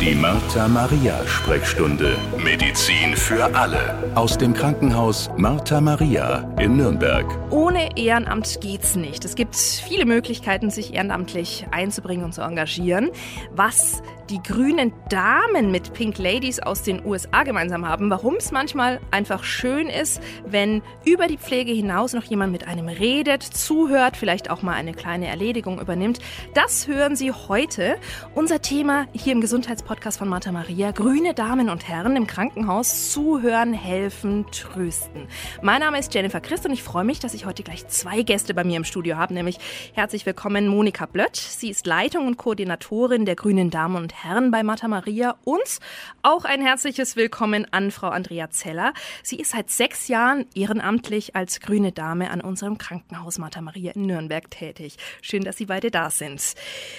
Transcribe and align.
Die 0.00 0.14
Martha 0.14 0.68
Maria 0.68 1.24
Sprechstunde. 1.26 2.16
Medizin 2.36 3.14
für 3.14 3.44
alle. 3.54 4.12
Aus 4.14 4.36
dem 4.36 4.52
Krankenhaus 4.52 5.30
Martha 5.36 5.80
Maria 5.80 6.52
in 6.60 6.76
Nürnberg. 6.76 7.24
Ohne 7.50 7.96
Ehrenamt 7.96 8.60
geht's 8.60 8.96
nicht. 8.96 9.24
Es 9.24 9.34
gibt 9.34 9.56
viele 9.56 10.04
Möglichkeiten, 10.04 10.68
sich 10.70 10.94
ehrenamtlich 10.94 11.66
einzubringen 11.70 12.24
und 12.24 12.34
zu 12.34 12.42
engagieren. 12.42 13.10
Was 13.54 14.02
die 14.30 14.42
grünen 14.42 14.92
Damen 15.10 15.70
mit 15.70 15.92
Pink 15.92 16.18
Ladies 16.18 16.58
aus 16.58 16.82
den 16.82 17.04
USA 17.04 17.42
gemeinsam 17.42 17.86
haben, 17.86 18.08
warum 18.10 18.36
es 18.36 18.52
manchmal 18.52 19.00
einfach 19.10 19.44
schön 19.44 19.88
ist, 19.88 20.20
wenn 20.46 20.82
über 21.04 21.26
die 21.26 21.36
Pflege 21.36 21.72
hinaus 21.72 22.14
noch 22.14 22.24
jemand 22.24 22.52
mit 22.52 22.66
einem 22.66 22.88
redet, 22.88 23.42
zuhört, 23.42 24.16
vielleicht 24.16 24.50
auch 24.50 24.62
mal 24.62 24.72
eine 24.72 24.92
kleine 24.92 25.26
Erledigung 25.26 25.80
übernimmt. 25.80 26.20
Das 26.54 26.88
hören 26.88 27.16
Sie 27.16 27.32
heute. 27.32 27.96
Unser 28.34 28.62
Thema 28.62 29.06
hier 29.12 29.32
im 29.32 29.40
Gesundheitspodcast 29.40 30.18
von 30.18 30.28
Martha 30.28 30.52
Maria, 30.52 30.92
grüne 30.92 31.34
Damen 31.34 31.68
und 31.68 31.86
Herren 31.86 32.16
im 32.16 32.26
Krankenhaus, 32.26 33.12
zuhören, 33.12 33.74
helfen, 33.74 34.46
trösten. 34.50 35.28
Mein 35.60 35.80
Name 35.80 35.98
ist 35.98 36.14
Jennifer 36.14 36.40
Christ 36.40 36.64
und 36.64 36.72
ich 36.72 36.82
freue 36.82 37.04
mich, 37.04 37.20
dass 37.20 37.34
ich 37.34 37.44
heute 37.44 37.62
gleich 37.62 37.86
zwei 37.88 38.22
Gäste 38.22 38.54
bei 38.54 38.64
mir 38.64 38.76
im 38.76 38.84
Studio 38.84 39.16
habe, 39.16 39.34
nämlich 39.34 39.58
herzlich 39.92 40.24
willkommen 40.24 40.66
Monika 40.66 41.06
Blött. 41.06 41.36
Sie 41.36 41.68
ist 41.68 41.86
Leitung 41.86 42.26
und 42.26 42.38
Koordinatorin 42.38 43.26
der 43.26 43.36
grünen 43.36 43.70
Damen 43.70 43.96
und 43.96 44.13
Herren 44.14 44.50
bei 44.50 44.62
Martha 44.62 44.88
Maria 44.88 45.36
und 45.44 45.78
auch 46.22 46.44
ein 46.44 46.62
herzliches 46.62 47.16
Willkommen 47.16 47.66
an 47.72 47.90
Frau 47.90 48.08
Andrea 48.08 48.48
Zeller. 48.48 48.94
Sie 49.22 49.36
ist 49.36 49.50
seit 49.50 49.70
sechs 49.70 50.08
Jahren 50.08 50.46
ehrenamtlich 50.54 51.34
als 51.34 51.60
grüne 51.60 51.92
Dame 51.92 52.30
an 52.30 52.40
unserem 52.40 52.78
Krankenhaus 52.78 53.38
Martha 53.38 53.60
Maria 53.60 53.92
in 53.92 54.06
Nürnberg 54.06 54.50
tätig. 54.50 54.96
Schön, 55.20 55.42
dass 55.42 55.56
Sie 55.56 55.66
beide 55.66 55.90
da 55.90 56.10
sind. 56.10 56.54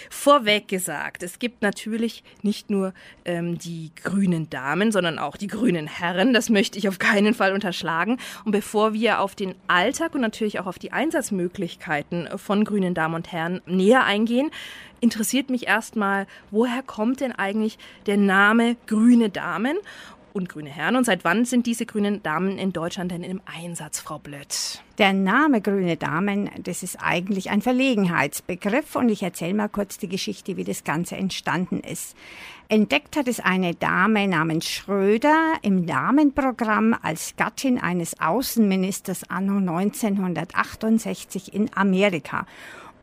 Vorweg 0.09 0.67
gesagt, 0.67 1.23
es 1.23 1.39
gibt 1.39 1.61
natürlich 1.61 2.23
nicht 2.41 2.69
nur 2.69 2.93
ähm, 3.23 3.57
die 3.57 3.91
grünen 3.95 4.49
Damen, 4.49 4.91
sondern 4.91 5.17
auch 5.17 5.37
die 5.37 5.47
grünen 5.47 5.87
Herren. 5.87 6.33
Das 6.33 6.49
möchte 6.49 6.77
ich 6.77 6.89
auf 6.89 6.99
keinen 6.99 7.33
Fall 7.33 7.53
unterschlagen. 7.53 8.19
Und 8.43 8.51
bevor 8.51 8.93
wir 8.93 9.21
auf 9.21 9.35
den 9.35 9.55
Alltag 9.67 10.15
und 10.15 10.21
natürlich 10.21 10.59
auch 10.59 10.67
auf 10.67 10.79
die 10.79 10.91
Einsatzmöglichkeiten 10.91 12.37
von 12.37 12.65
grünen 12.65 12.93
Damen 12.93 13.15
und 13.15 13.31
Herren 13.31 13.61
näher 13.65 14.03
eingehen, 14.03 14.51
interessiert 15.01 15.49
mich 15.49 15.67
erstmal, 15.67 16.27
woher 16.51 16.83
kommt 16.83 17.21
denn 17.21 17.31
eigentlich 17.31 17.77
der 18.05 18.17
Name 18.17 18.75
Grüne 18.87 19.29
Damen 19.29 19.77
und 20.35 20.49
Grüne 20.49 20.69
Herren 20.69 20.97
und 20.97 21.05
seit 21.05 21.23
wann 21.23 21.45
sind 21.45 21.65
diese 21.65 21.85
grünen 21.85 22.21
Damen 22.21 22.57
in 22.57 22.73
Deutschland 22.73 23.11
denn 23.11 23.23
im 23.23 23.41
Einsatz, 23.45 24.01
Frau 24.01 24.19
Blött? 24.19 24.81
Der 24.97 25.13
Name 25.13 25.61
Grüne 25.61 25.95
Damen, 25.95 26.49
das 26.61 26.83
ist 26.83 26.97
eigentlich 27.01 27.49
ein 27.49 27.61
Verlegenheitsbegriff 27.61 28.97
und 28.97 29.07
ich 29.09 29.23
erzähle 29.23 29.53
mal 29.53 29.69
kurz 29.69 29.97
die 29.97 30.09
Geschichte, 30.09 30.57
wie 30.57 30.65
das 30.65 30.83
Ganze 30.83 31.15
entstanden 31.15 31.79
ist. 31.79 32.17
Entdeckt 32.67 33.15
hat 33.15 33.27
es 33.27 33.39
eine 33.39 33.75
Dame 33.75 34.27
namens 34.27 34.65
Schröder 34.65 35.53
im 35.61 35.85
Damenprogramm 35.85 36.95
als 37.01 37.35
Gattin 37.37 37.79
eines 37.79 38.19
Außenministers 38.19 39.29
anno 39.29 39.57
1968 39.57 41.53
in 41.53 41.71
Amerika. 41.75 42.45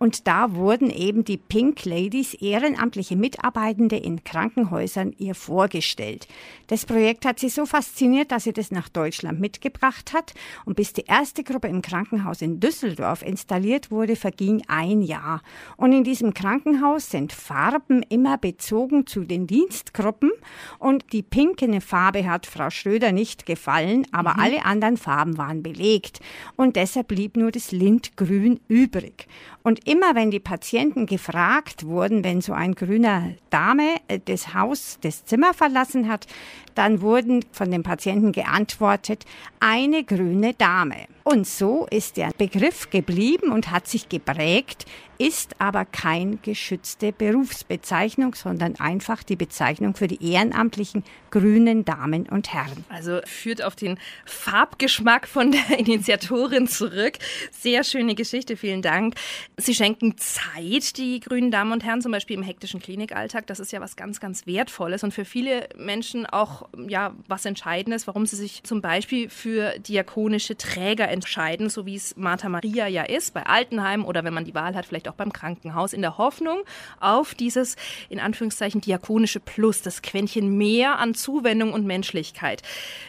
Und 0.03 0.27
da 0.27 0.57
wurden 0.57 0.91
eben 0.91 1.23
die 1.23 1.37
Pink 1.37 1.85
Ladies, 1.85 2.35
ehrenamtliche 2.35 3.15
Mitarbeitende 3.15 3.95
in 3.95 4.25
Krankenhäusern, 4.25 5.15
ihr 5.17 5.37
vorgestellt. 5.37 6.27
Das 6.67 6.85
Projekt 6.85 7.25
hat 7.25 7.39
sie 7.39 7.49
so 7.49 7.67
fasziniert, 7.67 8.33
dass 8.33 8.43
sie 8.43 8.53
das 8.53 8.73
nach 8.73 8.89
Deutschland 8.89 9.39
mitgebracht 9.39 10.13
hat. 10.13 10.35
Und 10.65 10.75
bis 10.75 10.93
die 10.93 11.05
erste 11.05 11.45
Gruppe 11.45 11.69
im 11.69 11.83
Krankenhaus 11.83 12.43
in 12.43 12.59
Düsseldorf 12.59 13.23
installiert 13.23 13.93
wurde, 13.93 14.17
verging 14.17 14.65
ein 14.67 15.03
Jahr. 15.03 15.41
Und 15.77 15.93
in 15.93 16.03
diesem 16.03 16.35
Krankenhaus 16.35 17.09
sind 17.09 17.33
Farben 17.33 18.03
immer 18.09 18.39
bezogen 18.39 19.07
zu 19.07 19.21
den 19.21 19.47
Dienstgruppen. 19.47 20.33
Und 20.81 21.13
die 21.13 21.23
pinkene 21.23 21.81
Farbe 21.81 22.29
hat 22.29 22.47
Frau 22.47 22.71
Schröder 22.71 23.13
nicht 23.13 23.47
gefallen, 23.47 24.05
aber 24.11 24.35
mhm. 24.35 24.41
alle 24.41 24.65
anderen 24.65 24.97
Farben 24.97 25.39
waren 25.39 25.63
belegt. 25.63 26.19
Und 26.57 26.75
deshalb 26.75 27.07
blieb 27.07 27.37
nur 27.37 27.53
das 27.53 27.71
Lindgrün 27.71 28.59
übrig. 28.67 29.29
Und 29.63 29.87
immer 29.93 30.15
wenn 30.15 30.31
die 30.31 30.41
Patienten 30.41 31.05
gefragt 31.05 31.85
wurden, 31.85 32.25
wenn 32.25 32.41
so 32.41 32.55
ein 32.55 32.75
grüner 32.75 33.35
Dame 33.51 33.97
äh, 34.09 34.19
das 34.25 34.55
Haus, 34.55 34.99
das 35.03 35.27
Zimmer 35.27 35.53
verlassen 35.53 36.09
hat, 36.09 36.27
dann 36.75 37.03
wurden 37.03 37.45
von 37.53 37.71
den 37.71 37.83
Patienten 37.83 38.33
geantwortet, 38.33 39.27
eine 39.61 40.03
grüne 40.03 40.55
Dame. 40.55 40.97
Und 41.25 41.47
so 41.47 41.87
ist 41.91 42.17
der 42.17 42.31
Begriff 42.37 42.91
geblieben 42.91 43.53
und 43.53 43.71
hat 43.71 43.87
sich 43.87 44.09
geprägt, 44.09 44.87
ist 45.19 45.61
aber 45.61 45.85
kein 45.85 46.41
geschützte 46.43 47.13
Berufsbezeichnung, 47.13 48.35
sondern 48.35 48.81
einfach 48.81 49.23
die 49.23 49.37
Bezeichnung 49.37 49.95
für 49.95 50.09
die 50.09 50.33
ehrenamtlichen 50.33 51.05
grünen 51.31 51.85
Damen 51.85 52.29
und 52.29 52.53
Herren. 52.53 52.85
Also 52.89 53.21
führt 53.25 53.63
auf 53.63 53.77
den 53.77 53.99
Farbgeschmack 54.25 55.29
von 55.29 55.53
der 55.53 55.79
Initiatorin 55.79 56.67
zurück. 56.67 57.19
Sehr 57.53 57.85
schöne 57.85 58.17
Geschichte, 58.17 58.57
vielen 58.57 58.83
Dank. 58.83 59.15
Sie 59.57 59.77
schenken 59.77 60.17
Zeit, 60.19 60.97
die 60.97 61.21
grünen 61.21 61.53
Damen 61.53 61.71
und 61.71 61.85
Herren, 61.85 62.03
zum 62.03 62.11
Beispiel 62.11 62.37
im 62.37 62.43
hektischen 62.43 62.81
Klinikalltag. 62.81 63.47
Das 63.47 63.61
ist 63.61 63.71
ja 63.71 63.81
was 63.81 63.95
ganz, 63.95 64.19
ganz 64.19 64.47
Wertvolles 64.47 65.05
und 65.05 65.15
für 65.15 65.25
viele 65.25 65.69
Menschen 65.77 66.27
auch 66.27 66.69
ja 66.89 67.15
was 67.29 67.45
Entscheidendes, 67.45 68.09
warum 68.09 68.27
sie 68.27 68.37
sich 68.37 68.65
zum 68.65 68.81
Beispiel 68.83 69.29
für 69.31 69.79
diakonische 69.79 70.57
Träger 70.57 71.12
entscheiden, 71.13 71.69
so 71.69 71.87
wie 71.87 71.95
es 71.95 72.17
Martha 72.17 72.49
Maria 72.49 72.89
ja 72.89 73.05
ist, 73.05 73.35
bei 73.35 73.45
Altenheim 73.45 74.05
oder 74.05 74.25
wenn 74.25 74.35
man 74.35 74.45
die 74.45 74.55
Wahl 74.55 74.75
hat, 74.75 74.87
vielleicht 74.87 75.09
auch 75.09 75.15
beim 75.15 75.33
Krankenhaus, 75.33 75.93
in 75.93 76.01
der 76.01 76.19
Hoffnung 76.19 76.63
auf 76.99 77.35
dieses, 77.35 77.77
in 78.09 78.19
Anführungszeichen, 78.19 78.81
diakonische 78.81 79.41
Plus, 79.41 79.83
das 79.83 80.03
Quäntchen 80.03 80.57
mehr 80.57 80.99
an 80.99 81.15
Zuwendung 81.15 81.73
und 81.73 81.87
Menschlichkeit. 81.87 82.63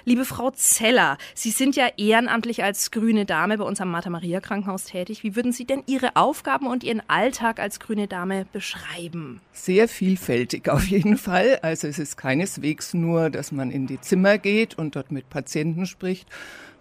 Liebe 0.06 0.26
Frau 0.26 0.52
Zeller, 0.52 1.18
Sie 1.34 1.52
sind 1.52 1.76
ja 1.76 1.88
ehrenamtlich 1.98 2.64
als 2.64 2.92
grüne 2.92 3.26
Dame 3.26 3.58
bei 3.58 3.64
uns 3.64 3.82
am 3.82 3.90
Martha 3.90 4.10
Maria 4.10 4.42
Krankenhaus 4.42 4.86
tätig. 4.86 5.24
Wie 5.24 5.36
würden 5.36 5.52
Sie 5.52 5.66
denn 5.66 5.84
Ihre 5.88 6.16
Aufgaben 6.16 6.68
und 6.68 6.84
Ihren 6.84 7.02
Alltag 7.08 7.60
als 7.60 7.80
grüne 7.80 8.08
Dame 8.08 8.46
beschreiben? 8.52 9.42
Sehr 9.54 9.88
vielfältig 9.88 10.70
auf 10.70 10.86
jeden 10.86 11.18
Fall. 11.18 11.60
Also 11.62 11.88
es 11.88 12.00
ist 12.00 12.18
keineswegs 12.18 12.94
nur, 12.94 13.30
dass 13.30 13.52
man 13.52 13.72
in 13.72 13.88
die 13.88 14.02
Zimmer 14.02 14.38
geht 14.38 14.78
und 14.78 14.96
dort 14.96 15.12
mit 15.12 15.30
Patienten 15.30 15.86
spricht, 15.86 16.28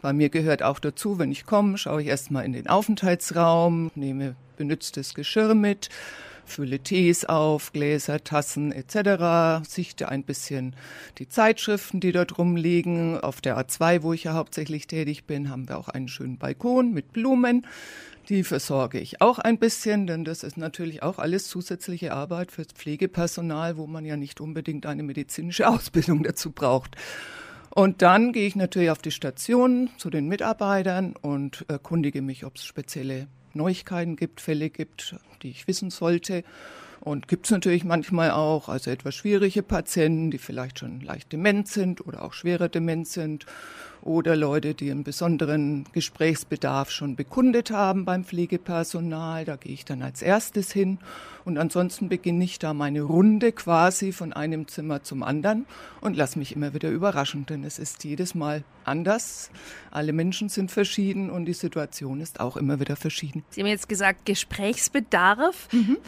bei 0.03 0.12
mir 0.12 0.31
gehört 0.31 0.65
auch 0.65 0.81
dazu, 0.81 1.12
wenn 1.19 1.33
ich 1.33 1.47
komme, 1.47 1.78
schaue 1.78 2.03
ich 2.03 2.09
erstmal 2.09 2.45
in 2.45 2.53
den 2.53 2.69
Aufenthaltsraum, 2.69 3.91
nehme 3.95 4.37
benütztes 4.56 5.15
Geschirr 5.15 5.55
mit, 5.55 5.89
fülle 6.45 6.81
Tees 6.81 7.25
auf, 7.25 7.73
Gläser, 7.73 8.23
Tassen 8.23 8.73
etc., 8.73 9.67
sichte 9.69 10.09
ein 10.09 10.23
bisschen 10.23 10.77
die 11.19 11.28
Zeitschriften, 11.28 12.00
die 12.00 12.12
dort 12.12 12.39
rumliegen. 12.39 13.19
Auf 13.21 13.41
der 13.41 13.59
A2, 13.59 14.03
wo 14.03 14.12
ich 14.12 14.25
ja 14.25 14.34
hauptsächlich 14.34 14.87
tätig 14.87 15.25
bin, 15.25 15.50
haben 15.50 15.69
wir 15.69 15.78
auch 15.78 15.89
einen 15.89 16.09
schönen 16.09 16.39
Balkon 16.39 16.93
mit 16.93 17.12
Blumen. 17.12 17.67
Die 18.29 18.44
versorge 18.44 19.00
ich 19.00 19.21
auch 19.21 19.41
ein 19.41 19.59
bisschen, 19.59 20.06
denn 20.06 20.25
das 20.25 20.44
ist 20.44 20.56
natürlich 20.56 21.03
auch 21.03 21.19
alles 21.19 21.49
zusätzliche 21.49 22.12
Arbeit 22.12 22.53
fürs 22.53 22.69
Pflegepersonal, 22.69 23.77
wo 23.77 23.87
man 23.87 24.05
ja 24.05 24.17
nicht 24.17 24.41
unbedingt 24.41 24.87
eine 24.87 25.03
medizinische 25.03 25.69
Ausbildung 25.69 26.23
dazu 26.23 26.53
braucht. 26.53 26.97
Und 27.75 28.03
dann 28.03 28.33
gehe 28.33 28.47
ich 28.47 28.55
natürlich 28.55 28.91
auf 28.91 29.00
die 29.00 29.10
Station 29.10 29.88
zu 29.97 30.10
den 30.10 30.28
Mitarbeitern 30.28 31.15
und 31.21 31.65
erkundige 31.69 32.21
mich, 32.21 32.44
ob 32.44 32.56
es 32.56 32.66
spezielle 32.66 33.28
Neuigkeiten 33.55 34.16
gibt, 34.16 34.43
Fälle 34.43 34.69
gibt, 34.69 35.16
die 35.43 35.49
ich 35.49 35.66
wissen 35.66 35.88
sollte. 35.88 36.44
Und 37.00 37.28
gibt 37.28 37.47
es 37.47 37.50
natürlich 37.50 37.82
manchmal 37.82 38.31
auch, 38.31 38.69
also 38.69 38.91
etwas 38.91 39.15
schwierige 39.15 39.62
Patienten, 39.62 40.31
die 40.31 40.37
vielleicht 40.37 40.81
schon 40.81 41.00
leicht 41.00 41.32
dement 41.32 41.66
sind 41.66 42.06
oder 42.06 42.22
auch 42.22 42.34
schwerer 42.34 42.69
dement 42.69 43.09
sind 43.09 43.47
oder 44.02 44.36
Leute, 44.36 44.74
die 44.74 44.90
einen 44.90 45.04
besonderen 45.04 45.84
Gesprächsbedarf 45.92 46.90
schon 46.90 47.16
bekundet 47.16 47.70
haben 47.70 48.04
beim 48.04 48.24
Pflegepersonal. 48.24 49.44
Da 49.44 49.56
gehe 49.56 49.72
ich 49.72 49.84
dann 49.84 50.02
als 50.02 50.22
erstes 50.22 50.72
hin 50.72 50.98
und 51.44 51.58
ansonsten 51.58 52.08
beginne 52.08 52.44
ich 52.44 52.58
da 52.58 52.74
meine 52.74 53.02
Runde 53.02 53.52
quasi 53.52 54.12
von 54.12 54.32
einem 54.32 54.68
Zimmer 54.68 55.02
zum 55.02 55.22
anderen 55.22 55.66
und 56.00 56.16
lasse 56.16 56.38
mich 56.38 56.54
immer 56.54 56.75
wieder 56.75 56.90
überraschen, 56.90 57.46
denn 57.46 57.64
es 57.64 57.78
ist 57.78 58.04
jedes 58.04 58.34
Mal 58.34 58.64
anders. 58.84 59.50
Alle 59.90 60.12
Menschen 60.12 60.48
sind 60.48 60.70
verschieden 60.70 61.31
und 61.31 61.44
die 61.44 61.52
Situation 61.52 62.20
ist 62.20 62.40
auch 62.40 62.56
immer 62.56 62.81
wieder 62.81 62.96
verschieden. 62.96 63.44
Sie 63.50 63.60
haben 63.60 63.69
jetzt 63.69 63.88
gesagt, 63.88 64.26
Gesprächsbedarf. 64.26 65.69
Mhm. 65.72 65.98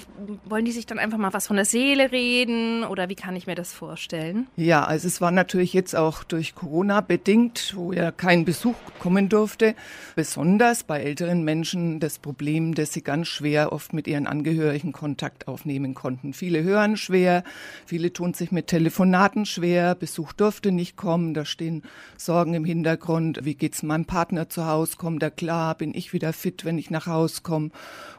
Wollen 0.45 0.65
die 0.65 0.73
sich 0.73 0.87
dann 0.87 0.99
einfach 0.99 1.19
mal 1.19 1.33
was 1.33 1.47
von 1.47 1.57
der 1.57 1.65
Seele 1.65 2.13
reden 2.13 2.85
oder 2.85 3.09
wie 3.09 3.15
kann 3.15 3.37
ich 3.37 3.47
mir 3.47 3.55
das 3.55 3.73
vorstellen? 3.73 4.47
Ja, 4.57 4.85
also 4.85 5.07
es 5.07 5.21
war 5.21 5.31
natürlich 5.31 5.73
jetzt 5.73 5.95
auch 5.95 6.25
durch 6.25 6.55
Corona 6.55 7.01
bedingt, 7.01 7.75
wo 7.85 7.93
ja 7.93 8.11
kein 8.11 8.47
Besuch 8.47 8.77
kommen 8.99 9.29
durfte, 9.29 9.75
besonders 10.17 10.85
bei 10.85 11.03
älteren 11.03 11.45
Menschen 11.45 12.01
das 12.01 12.19
Problem, 12.19 12.75
dass 12.75 12.95
sie 12.95 13.03
ganz 13.03 13.29
schwer 13.29 13.73
oft 13.73 13.93
mit 13.93 14.07
ihren 14.07 14.27
Angehörigen 14.27 14.93
Kontakt 14.93 15.49
aufnehmen 15.49 15.93
konnten. 15.93 16.33
Viele 16.33 16.63
hören 16.63 16.97
schwer, 16.97 17.45
viele 17.85 18.11
tun 18.13 18.33
sich 18.33 18.53
mit 18.53 18.69
Telefonaten 18.69 19.45
schwer, 19.45 19.95
Besuch 19.95 20.33
durfte 20.33 20.73
nicht 20.73 20.97
kommen, 20.97 21.35
da 21.35 21.45
stehen 21.45 21.83
Sorgen 22.17 22.55
im 22.55 22.65
Hintergrund, 22.65 23.45
wie 23.45 23.55
geht's 23.55 23.83
meinem 23.83 24.07
Partner 24.07 24.49
zu 24.49 24.67
Hause, 24.67 24.97
kommt 24.97 25.23
er 25.23 25.31
klar, 25.31 25.75
bin 25.75 25.93
ich 25.95 26.15
wieder 26.15 26.33
fit, 26.33 26.65
wenn 26.65 26.79
ich 26.79 26.91
nach 26.91 27.07
Hause 27.07 27.43
komme. 27.43 27.69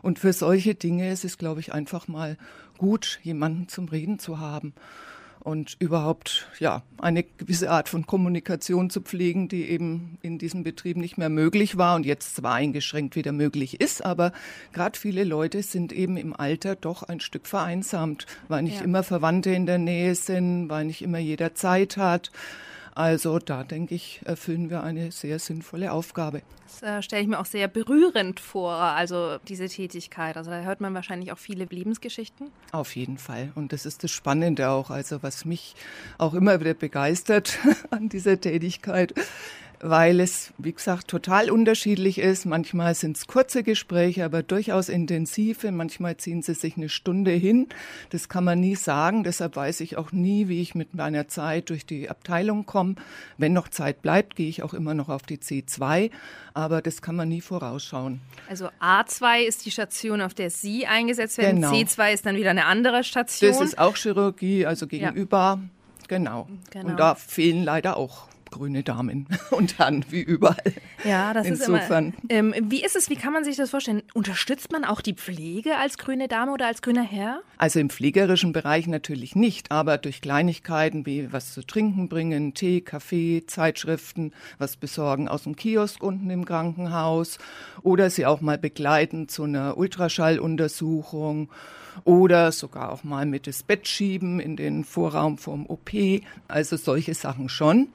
Und 0.04 0.20
für 0.20 0.32
solche 0.34 0.76
Dinge 0.76 1.12
ist 1.12 1.26
es, 1.26 1.40
glaube 1.40 1.60
ich, 1.60 1.74
einfach 1.74 2.08
mal 2.08 2.38
gut, 2.78 3.20
jemanden 3.24 3.68
zum 3.68 3.88
Reden 3.88 4.20
zu 4.20 4.40
haben. 4.40 4.74
Und 5.46 5.78
überhaupt 5.78 6.48
ja 6.60 6.82
eine 6.98 7.22
gewisse 7.22 7.70
Art 7.70 7.88
von 7.88 8.08
Kommunikation 8.08 8.90
zu 8.90 9.02
pflegen, 9.02 9.48
die 9.48 9.70
eben 9.70 10.18
in 10.24 10.40
diesem 10.40 10.64
Betrieb 10.64 10.98
nicht 10.98 11.20
mehr 11.20 11.30
möglich 11.30 11.78
war 11.78 11.96
und 11.96 12.06
jetzt 12.06 12.36
zwar 12.36 12.56
eingeschränkt 12.56 13.16
wieder 13.16 13.32
möglich 13.32 13.80
ist, 13.80 14.04
aber 14.04 14.32
gerade 14.74 14.98
viele 14.98 15.24
Leute 15.24 15.62
sind 15.62 15.94
eben 15.94 16.18
im 16.18 16.36
Alter 16.36 16.76
doch 16.76 17.04
ein 17.04 17.20
Stück 17.20 17.46
vereinsamt, 17.46 18.26
weil 18.48 18.64
nicht 18.64 18.78
ja. 18.78 18.84
immer 18.84 19.04
Verwandte 19.04 19.52
in 19.52 19.68
der 19.68 19.78
Nähe 19.78 20.16
sind, 20.16 20.68
weil 20.68 20.86
nicht 20.86 21.04
immer 21.04 21.20
jeder 21.20 21.54
Zeit 21.54 21.96
hat. 21.96 22.32
Also 22.96 23.40
da 23.40 23.66
denke 23.66 23.94
ich, 23.94 24.22
erfüllen 24.24 24.70
wir 24.70 24.82
eine 24.82 25.12
sehr 25.12 25.38
sinnvolle 25.38 25.92
Aufgabe. 25.92 26.44
Das 26.64 26.82
äh, 26.82 27.02
stelle 27.02 27.22
ich 27.24 27.28
mir 27.28 27.40
auch 27.40 27.46
sehr 27.46 27.68
berührend 27.68 28.40
vor, 28.40 28.72
also 28.72 29.38
diese 29.50 29.68
Tätigkeit. 29.68 30.38
Also 30.38 30.50
da 30.50 30.62
hört 30.62 30.80
man 30.80 30.94
wahrscheinlich 30.94 31.34
auch 31.34 31.38
viele 31.38 31.66
Lebensgeschichten. 31.66 32.52
Auf 32.72 32.96
jeden 32.96 33.18
Fall. 33.18 33.52
Und 33.56 33.74
das 33.74 33.86
ist 33.86 34.06
das 34.06 34.12
Spannende 34.12 34.70
auch, 34.70 34.92
also 34.92 35.22
was 35.22 35.44
mich 35.44 35.76
auch 36.18 36.34
immer 36.34 36.62
wieder 36.62 36.74
begeistert 36.74 37.60
an 37.90 38.08
dieser 38.08 38.40
Tätigkeit 38.40 39.14
weil 39.90 40.20
es, 40.20 40.52
wie 40.58 40.74
gesagt, 40.74 41.08
total 41.08 41.52
unterschiedlich 41.52 42.18
ist. 42.18 42.46
Manchmal 42.46 42.96
sind 42.96 43.18
es 43.18 43.28
kurze 43.28 43.62
Gespräche, 43.62 44.26
aber 44.26 44.42
durchaus 44.42 44.90
intensive. 44.90 45.72
Manchmal 45.72 46.18
ziehen 46.18 46.42
sie 46.42 46.56
sich 46.56 46.76
eine 46.76 46.90
Stunde 46.90 47.32
hin. 47.32 47.68
Das 48.10 48.28
kann 48.28 48.44
man 48.44 48.60
nie 48.60 48.76
sagen. 48.76 49.24
Deshalb 49.24 49.56
weiß 49.56 49.82
ich 49.82 49.98
auch 49.98 50.12
nie, 50.12 50.48
wie 50.48 50.60
ich 50.60 50.74
mit 50.74 50.96
meiner 50.96 51.28
Zeit 51.28 51.70
durch 51.70 51.86
die 51.86 52.10
Abteilung 52.10 52.66
komme. 52.66 52.96
Wenn 53.38 53.54
noch 53.54 53.68
Zeit 53.68 54.02
bleibt, 54.02 54.36
gehe 54.36 54.50
ich 54.50 54.64
auch 54.64 54.74
immer 54.74 54.96
noch 54.96 55.10
auf 55.10 55.22
die 55.22 55.38
C2. 55.38 56.10
Aber 56.56 56.82
das 56.82 57.04
kann 57.04 57.16
man 57.16 57.30
nie 57.30 57.42
vorausschauen. 57.42 58.22
Also 58.50 58.70
A2 58.82 59.44
ist 59.44 59.68
die 59.68 59.72
Station, 59.72 60.22
auf 60.22 60.34
der 60.34 60.50
Sie 60.50 60.88
eingesetzt 60.88 61.38
werden. 61.38 61.62
Genau. 61.62 61.72
C2 61.72 62.14
ist 62.14 62.26
dann 62.26 62.38
wieder 62.38 62.50
eine 62.50 62.66
andere 62.66 63.04
Station. 63.04 63.52
Das 63.52 63.62
ist 63.62 63.78
auch 63.78 63.96
Chirurgie, 63.96 64.66
also 64.66 64.88
gegenüber. 64.88 65.60
Ja. 65.62 65.70
Genau. 66.08 66.48
genau. 66.72 66.90
Und 66.90 67.00
da 67.00 67.16
fehlen 67.16 67.64
leider 67.64 67.98
auch 67.98 68.28
grüne 68.56 68.84
Damen 68.84 69.28
und 69.52 69.78
Herren, 69.78 70.06
wie 70.10 70.22
überall. 70.22 70.74
Ja, 71.04 71.34
das 71.34 71.46
Insofern. 71.46 72.14
ist 72.14 72.32
immer. 72.32 72.54
Ähm, 72.56 72.56
wie 72.70 72.84
ist 72.84 72.96
es, 72.96 73.10
wie 73.10 73.18
kann 73.18 73.34
man 73.34 73.44
sich 73.44 73.58
das 73.58 73.70
vorstellen? 73.70 74.02
Unterstützt 74.14 74.72
man 74.72 74.86
auch 74.86 75.02
die 75.02 75.14
Pflege 75.14 75.78
als 75.78 75.98
grüne 75.98 76.30
Dame 76.30 76.54
oder 76.54 76.68
als 76.68 76.82
grüner 76.82 77.04
Herr? 77.04 77.42
Also 77.58 77.80
im 77.80 77.90
pflegerischen 77.90 78.54
Bereich 78.54 78.88
natürlich 78.88 79.36
nicht, 79.36 79.72
aber 79.72 79.98
durch 79.98 80.22
Kleinigkeiten 80.22 81.06
wie 81.06 81.34
was 81.34 81.54
zu 81.54 81.64
trinken 81.64 82.08
bringen, 82.08 82.54
Tee, 82.54 82.80
Kaffee, 82.80 83.44
Zeitschriften, 83.46 84.32
was 84.58 84.78
besorgen 84.78 85.28
aus 85.28 85.44
dem 85.44 85.58
Kiosk 85.58 86.02
unten 86.02 86.30
im 86.30 86.46
Krankenhaus 86.46 87.40
oder 87.84 88.10
sie 88.10 88.26
auch 88.26 88.40
mal 88.40 88.58
begleiten 88.58 89.28
zu 89.28 89.44
einer 89.44 89.78
Ultraschalluntersuchung 89.78 91.50
oder 92.04 92.52
sogar 92.52 92.92
auch 92.92 93.04
mal 93.04 93.26
mit 93.26 93.48
das 93.48 93.64
Bett 93.64 93.88
schieben 93.88 94.40
in 94.40 94.56
den 94.56 94.84
Vorraum 94.84 95.38
vom 95.38 95.66
OP. 95.68 95.92
Also 96.48 96.78
solche 96.78 97.14
Sachen 97.14 97.50
schon. 97.50 97.88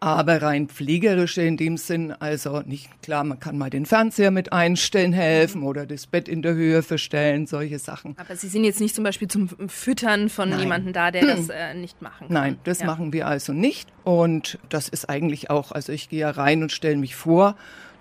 Aber 0.00 0.42
rein 0.42 0.68
pflegerische 0.68 1.42
in 1.42 1.56
dem 1.56 1.76
Sinn, 1.76 2.12
also 2.12 2.60
nicht 2.60 3.02
klar, 3.02 3.24
man 3.24 3.40
kann 3.40 3.58
mal 3.58 3.70
den 3.70 3.86
Fernseher 3.86 4.30
mit 4.30 4.52
einstellen 4.52 5.12
helfen 5.12 5.62
oder 5.62 5.86
das 5.86 6.06
Bett 6.06 6.28
in 6.28 6.42
der 6.42 6.54
Höhe 6.54 6.82
verstellen, 6.82 7.46
solche 7.46 7.78
Sachen. 7.78 8.14
Aber 8.18 8.36
Sie 8.36 8.48
sind 8.48 8.64
jetzt 8.64 8.80
nicht 8.80 8.94
zum 8.94 9.04
Beispiel 9.04 9.28
zum 9.28 9.48
Füttern 9.68 10.28
von 10.28 10.50
Nein. 10.50 10.60
jemandem 10.60 10.92
da, 10.92 11.10
der 11.10 11.26
das 11.26 11.48
äh, 11.50 11.74
nicht 11.74 12.02
machen 12.02 12.28
kann. 12.28 12.34
Nein, 12.34 12.58
das 12.64 12.80
ja. 12.80 12.86
machen 12.86 13.12
wir 13.12 13.26
also 13.26 13.52
nicht. 13.52 13.88
Und 14.04 14.58
das 14.68 14.88
ist 14.88 15.08
eigentlich 15.08 15.50
auch, 15.50 15.72
also 15.72 15.92
ich 15.92 16.08
gehe 16.08 16.20
ja 16.20 16.30
rein 16.30 16.62
und 16.62 16.72
stelle 16.72 16.96
mich 16.96 17.16
vor 17.16 17.56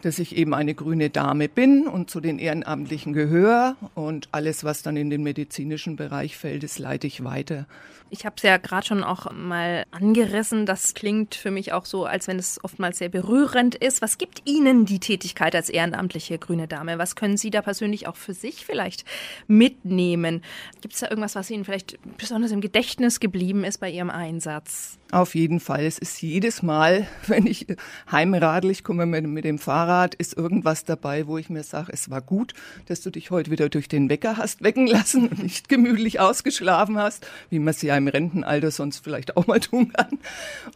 dass 0.06 0.20
ich 0.20 0.36
eben 0.36 0.54
eine 0.54 0.76
grüne 0.76 1.10
Dame 1.10 1.50
bin 1.50 1.88
und 1.88 2.12
zu 2.12 2.20
den 2.20 2.38
Ehrenamtlichen 2.38 3.12
gehöre. 3.12 3.76
Und 3.96 4.30
alles, 4.32 4.64
was 4.64 4.84
dann 4.84 4.98
in 4.98 5.10
den 5.10 5.24
medizinischen 5.24 5.96
Bereich 5.96 6.38
fällt, 6.38 6.62
das 6.62 6.78
leite 6.78 7.08
ich 7.08 7.24
weiter. 7.24 7.66
Ich 8.18 8.26
habe 8.26 8.36
es 8.38 8.44
ja 8.44 8.56
gerade 8.56 8.88
schon 8.88 9.04
auch 9.04 9.30
mal 9.34 9.86
angerissen. 9.92 10.66
Das 10.66 10.94
klingt 10.94 11.36
für 11.36 11.52
mich 11.52 11.74
auch 11.74 11.86
so, 11.86 12.06
als 12.06 12.30
wenn 12.30 12.40
es 12.40 12.64
oftmals 12.64 13.00
sehr 13.00 13.10
berührend 13.10 13.76
ist. 13.76 14.02
Was 14.02 14.18
gibt 14.18 14.44
Ihnen 14.46 14.86
die 14.86 15.00
Tätigkeit 15.00 15.54
als 15.54 15.68
ehrenamtliche 15.70 16.40
grüne 16.40 16.66
Dame? 16.66 16.98
Was 16.98 17.18
können 17.18 17.36
Sie 17.36 17.50
da 17.50 17.62
persönlich 17.62 18.08
auch 18.08 18.16
für 18.16 18.34
sich 18.34 18.66
vielleicht 18.66 19.04
mitnehmen? 19.48 20.44
Gibt 20.80 20.94
es 20.94 21.02
da 21.02 21.10
irgendwas, 21.10 21.36
was 21.36 21.50
Ihnen 21.50 21.66
vielleicht 21.66 22.00
besonders 22.18 22.52
im 22.52 22.62
Gedächtnis 22.62 23.20
geblieben 23.20 23.66
ist 23.66 23.80
bei 23.80 23.92
Ihrem 23.92 24.10
Einsatz? 24.10 24.98
Auf 25.12 25.36
jeden 25.36 25.60
Fall. 25.60 25.86
Es 25.86 26.00
ist 26.00 26.22
jedes 26.22 26.64
Mal, 26.64 27.08
wenn 27.28 27.46
ich 27.48 27.68
heimradlich 28.12 28.84
komme 28.84 29.06
mit, 29.06 29.28
mit 29.28 29.46
dem 29.46 29.60
Fahrrad, 29.60 30.16
ist 30.16 30.38
irgendwas 30.38 30.86
dabei, 30.86 31.28
wo 31.28 31.38
ich 31.38 31.50
mir 31.50 31.64
sage, 31.64 31.92
es 31.92 32.10
war 32.10 32.22
gut, 32.22 32.54
dass 32.88 33.02
du 33.02 33.12
dich 33.12 33.30
heute 33.30 33.52
wieder 33.52 33.70
durch 33.70 33.88
den 33.88 34.10
Wecker 34.10 34.38
hast 34.38 34.64
wecken 34.64 34.88
lassen 34.88 35.28
und 35.28 35.44
nicht 35.44 35.70
gemütlich 35.70 36.20
ausgeschlafen 36.20 36.98
hast, 36.98 37.28
wie 37.50 37.60
man 37.60 37.70
es 37.70 37.82
ja 37.82 37.96
im 38.06 38.08
Rentenalter 38.08 38.72
sonst 38.72 39.04
vielleicht 39.04 39.38
auch 39.38 39.48
mal 39.48 39.60
tun 39.60 39.92
kann. 39.94 40.20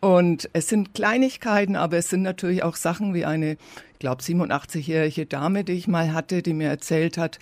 Und 0.01 0.49
es 0.53 0.67
sind 0.67 0.93
Kleinigkeiten, 0.93 1.75
aber 1.75 1.97
es 1.97 2.09
sind 2.09 2.23
natürlich 2.23 2.63
auch 2.63 2.75
Sachen 2.75 3.13
wie 3.13 3.25
eine, 3.25 3.53
ich 3.93 3.99
glaube, 3.99 4.21
87-jährige 4.21 5.25
Dame, 5.25 5.63
die 5.63 5.73
ich 5.73 5.87
mal 5.87 6.13
hatte, 6.13 6.41
die 6.41 6.53
mir 6.53 6.69
erzählt 6.69 7.17
hat, 7.17 7.39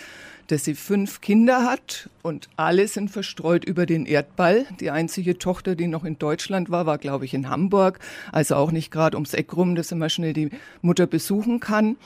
dass 0.48 0.64
sie 0.64 0.76
fünf 0.76 1.22
Kinder 1.22 1.66
hat 1.66 2.10
und 2.22 2.48
alle 2.56 2.88
sind 2.88 3.12
verstreut 3.12 3.66
über 3.66 3.86
den 3.86 4.06
Erdball. 4.06 4.66
Die 4.80 4.92
einzige 4.92 5.38
Tochter, 5.38 5.76
die 5.76 5.88
noch 5.88 6.06
in 6.06 6.18
Deutschland 6.18 6.70
war, 6.70 6.86
war, 6.86 6.98
glaube 6.98 7.26
ich, 7.26 7.34
in 7.34 7.50
Hamburg, 7.50 8.00
also 8.32 8.56
auch 8.56 8.72
nicht 8.72 8.90
gerade 8.90 9.18
ums 9.18 9.34
Eck 9.34 9.56
rum, 9.56 9.76
dass 9.76 9.94
mal 9.94 10.10
schnell 10.10 10.34
die 10.34 10.50
Mutter 10.82 11.06
besuchen 11.06 11.60
kann. 11.60 11.98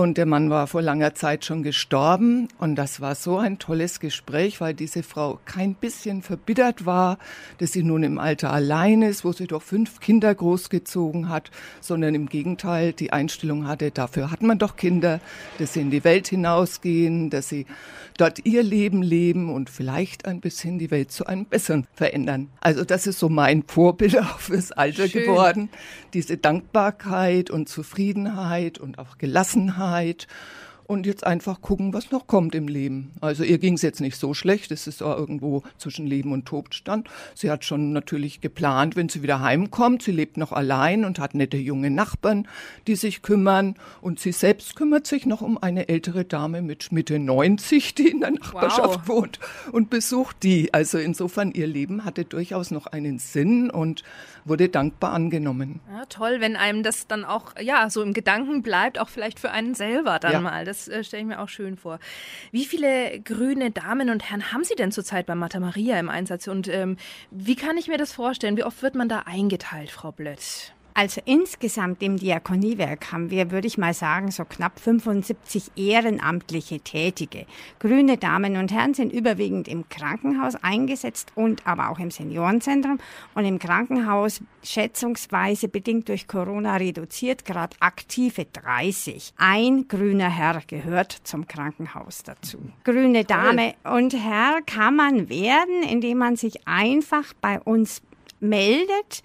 Und 0.00 0.16
der 0.16 0.24
Mann 0.24 0.48
war 0.48 0.66
vor 0.66 0.80
langer 0.80 1.14
Zeit 1.14 1.44
schon 1.44 1.62
gestorben. 1.62 2.48
Und 2.56 2.76
das 2.76 3.02
war 3.02 3.14
so 3.14 3.36
ein 3.36 3.58
tolles 3.58 4.00
Gespräch, 4.00 4.58
weil 4.58 4.72
diese 4.72 5.02
Frau 5.02 5.38
kein 5.44 5.74
bisschen 5.74 6.22
verbittert 6.22 6.86
war, 6.86 7.18
dass 7.58 7.72
sie 7.72 7.82
nun 7.82 8.02
im 8.02 8.18
Alter 8.18 8.50
allein 8.50 9.02
ist, 9.02 9.26
wo 9.26 9.32
sie 9.32 9.46
doch 9.46 9.60
fünf 9.60 10.00
Kinder 10.00 10.34
großgezogen 10.34 11.28
hat, 11.28 11.50
sondern 11.82 12.14
im 12.14 12.30
Gegenteil 12.30 12.94
die 12.94 13.12
Einstellung 13.12 13.66
hatte, 13.66 13.90
dafür 13.90 14.30
hat 14.30 14.40
man 14.40 14.58
doch 14.58 14.76
Kinder, 14.76 15.20
dass 15.58 15.74
sie 15.74 15.82
in 15.82 15.90
die 15.90 16.02
Welt 16.02 16.28
hinausgehen, 16.28 17.28
dass 17.28 17.50
sie 17.50 17.66
dort 18.16 18.46
ihr 18.46 18.62
Leben 18.62 19.02
leben 19.02 19.52
und 19.52 19.68
vielleicht 19.68 20.24
ein 20.24 20.40
bisschen 20.40 20.78
die 20.78 20.90
Welt 20.90 21.12
zu 21.12 21.26
einem 21.26 21.44
besseren 21.44 21.86
verändern. 21.92 22.48
Also 22.60 22.84
das 22.84 23.06
ist 23.06 23.18
so 23.18 23.28
mein 23.28 23.64
Vorbild 23.64 24.18
auch 24.18 24.40
fürs 24.40 24.72
Alter 24.72 25.08
Schön. 25.08 25.24
geworden. 25.24 25.68
Diese 26.14 26.38
Dankbarkeit 26.38 27.50
und 27.50 27.68
Zufriedenheit 27.68 28.78
und 28.78 28.98
auch 28.98 29.18
Gelassenheit 29.18 29.89
Wahrheit 29.90 30.28
und 30.90 31.06
jetzt 31.06 31.24
einfach 31.24 31.60
gucken, 31.60 31.94
was 31.94 32.10
noch 32.10 32.26
kommt 32.26 32.52
im 32.56 32.66
Leben. 32.66 33.12
Also 33.20 33.44
ihr 33.44 33.58
ging 33.58 33.74
es 33.74 33.82
jetzt 33.82 34.00
nicht 34.00 34.16
so 34.16 34.34
schlecht, 34.34 34.72
es 34.72 34.88
ist 34.88 35.04
auch 35.04 35.16
irgendwo 35.16 35.62
zwischen 35.78 36.04
Leben 36.04 36.32
und 36.32 36.46
Tod 36.46 36.74
stand. 36.74 37.08
Sie 37.36 37.48
hat 37.48 37.64
schon 37.64 37.92
natürlich 37.92 38.40
geplant, 38.40 38.96
wenn 38.96 39.08
sie 39.08 39.22
wieder 39.22 39.38
heimkommt. 39.40 40.02
Sie 40.02 40.10
lebt 40.10 40.36
noch 40.36 40.50
allein 40.50 41.04
und 41.04 41.20
hat 41.20 41.36
nette 41.36 41.58
junge 41.58 41.90
Nachbarn, 41.90 42.48
die 42.88 42.96
sich 42.96 43.22
kümmern. 43.22 43.76
Und 44.00 44.18
sie 44.18 44.32
selbst 44.32 44.74
kümmert 44.74 45.06
sich 45.06 45.26
noch 45.26 45.42
um 45.42 45.62
eine 45.62 45.88
ältere 45.88 46.24
Dame 46.24 46.60
mit 46.60 46.90
Mitte 46.90 47.20
90, 47.20 47.94
die 47.94 48.08
in 48.08 48.18
der 48.18 48.32
Nachbarschaft 48.32 49.02
wow. 49.06 49.08
wohnt 49.08 49.38
und 49.70 49.90
besucht 49.90 50.42
die. 50.42 50.74
Also 50.74 50.98
insofern, 50.98 51.52
ihr 51.52 51.68
Leben 51.68 52.04
hatte 52.04 52.24
durchaus 52.24 52.72
noch 52.72 52.88
einen 52.88 53.20
Sinn 53.20 53.70
und 53.70 54.02
wurde 54.44 54.68
dankbar 54.68 55.12
angenommen. 55.12 55.80
Ja, 55.88 56.04
toll, 56.06 56.40
wenn 56.40 56.56
einem 56.56 56.82
das 56.82 57.06
dann 57.06 57.24
auch 57.24 57.54
ja 57.60 57.88
so 57.90 58.02
im 58.02 58.12
Gedanken 58.12 58.62
bleibt, 58.62 58.98
auch 58.98 59.08
vielleicht 59.08 59.38
für 59.38 59.50
einen 59.50 59.74
selber 59.74 60.18
dann 60.18 60.32
ja. 60.32 60.40
mal. 60.40 60.64
Das 60.64 60.79
das 60.86 60.88
äh, 60.88 61.04
stelle 61.04 61.22
ich 61.22 61.28
mir 61.28 61.40
auch 61.40 61.48
schön 61.48 61.76
vor. 61.76 61.98
Wie 62.52 62.64
viele 62.64 63.20
grüne 63.20 63.70
Damen 63.70 64.10
und 64.10 64.30
Herren 64.30 64.52
haben 64.52 64.64
Sie 64.64 64.74
denn 64.74 64.92
zurzeit 64.92 65.26
bei 65.26 65.34
Mata 65.34 65.60
Maria 65.60 65.98
im 65.98 66.08
Einsatz? 66.08 66.48
Und 66.48 66.68
ähm, 66.68 66.96
wie 67.30 67.56
kann 67.56 67.76
ich 67.76 67.88
mir 67.88 67.98
das 67.98 68.12
vorstellen? 68.12 68.56
Wie 68.56 68.64
oft 68.64 68.82
wird 68.82 68.94
man 68.94 69.08
da 69.08 69.20
eingeteilt, 69.20 69.90
Frau 69.90 70.12
Blött? 70.12 70.72
Also 70.94 71.20
insgesamt 71.24 72.02
im 72.02 72.16
Diakoniewerk 72.16 73.12
haben 73.12 73.30
wir, 73.30 73.50
würde 73.50 73.66
ich 73.66 73.78
mal 73.78 73.94
sagen, 73.94 74.30
so 74.30 74.44
knapp 74.44 74.80
75 74.80 75.72
ehrenamtliche 75.76 76.80
Tätige. 76.80 77.46
Grüne 77.78 78.16
Damen 78.16 78.56
und 78.56 78.72
Herren 78.72 78.94
sind 78.94 79.12
überwiegend 79.12 79.68
im 79.68 79.88
Krankenhaus 79.88 80.56
eingesetzt 80.56 81.32
und 81.34 81.66
aber 81.66 81.90
auch 81.90 81.98
im 81.98 82.10
Seniorenzentrum 82.10 82.98
und 83.34 83.44
im 83.44 83.58
Krankenhaus 83.58 84.40
schätzungsweise 84.62 85.68
bedingt 85.68 86.08
durch 86.08 86.26
Corona 86.26 86.76
reduziert, 86.76 87.44
gerade 87.44 87.76
aktive 87.80 88.46
30. 88.46 89.34
Ein 89.36 89.88
grüner 89.88 90.28
Herr 90.28 90.62
gehört 90.66 91.12
zum 91.24 91.46
Krankenhaus 91.46 92.22
dazu. 92.22 92.58
Grüne 92.84 93.24
Dame 93.24 93.74
und 93.84 94.14
Herr 94.14 94.60
kann 94.66 94.96
man 94.96 95.28
werden, 95.28 95.82
indem 95.88 96.18
man 96.18 96.36
sich 96.36 96.66
einfach 96.66 97.32
bei 97.40 97.60
uns 97.60 98.02
meldet 98.40 99.22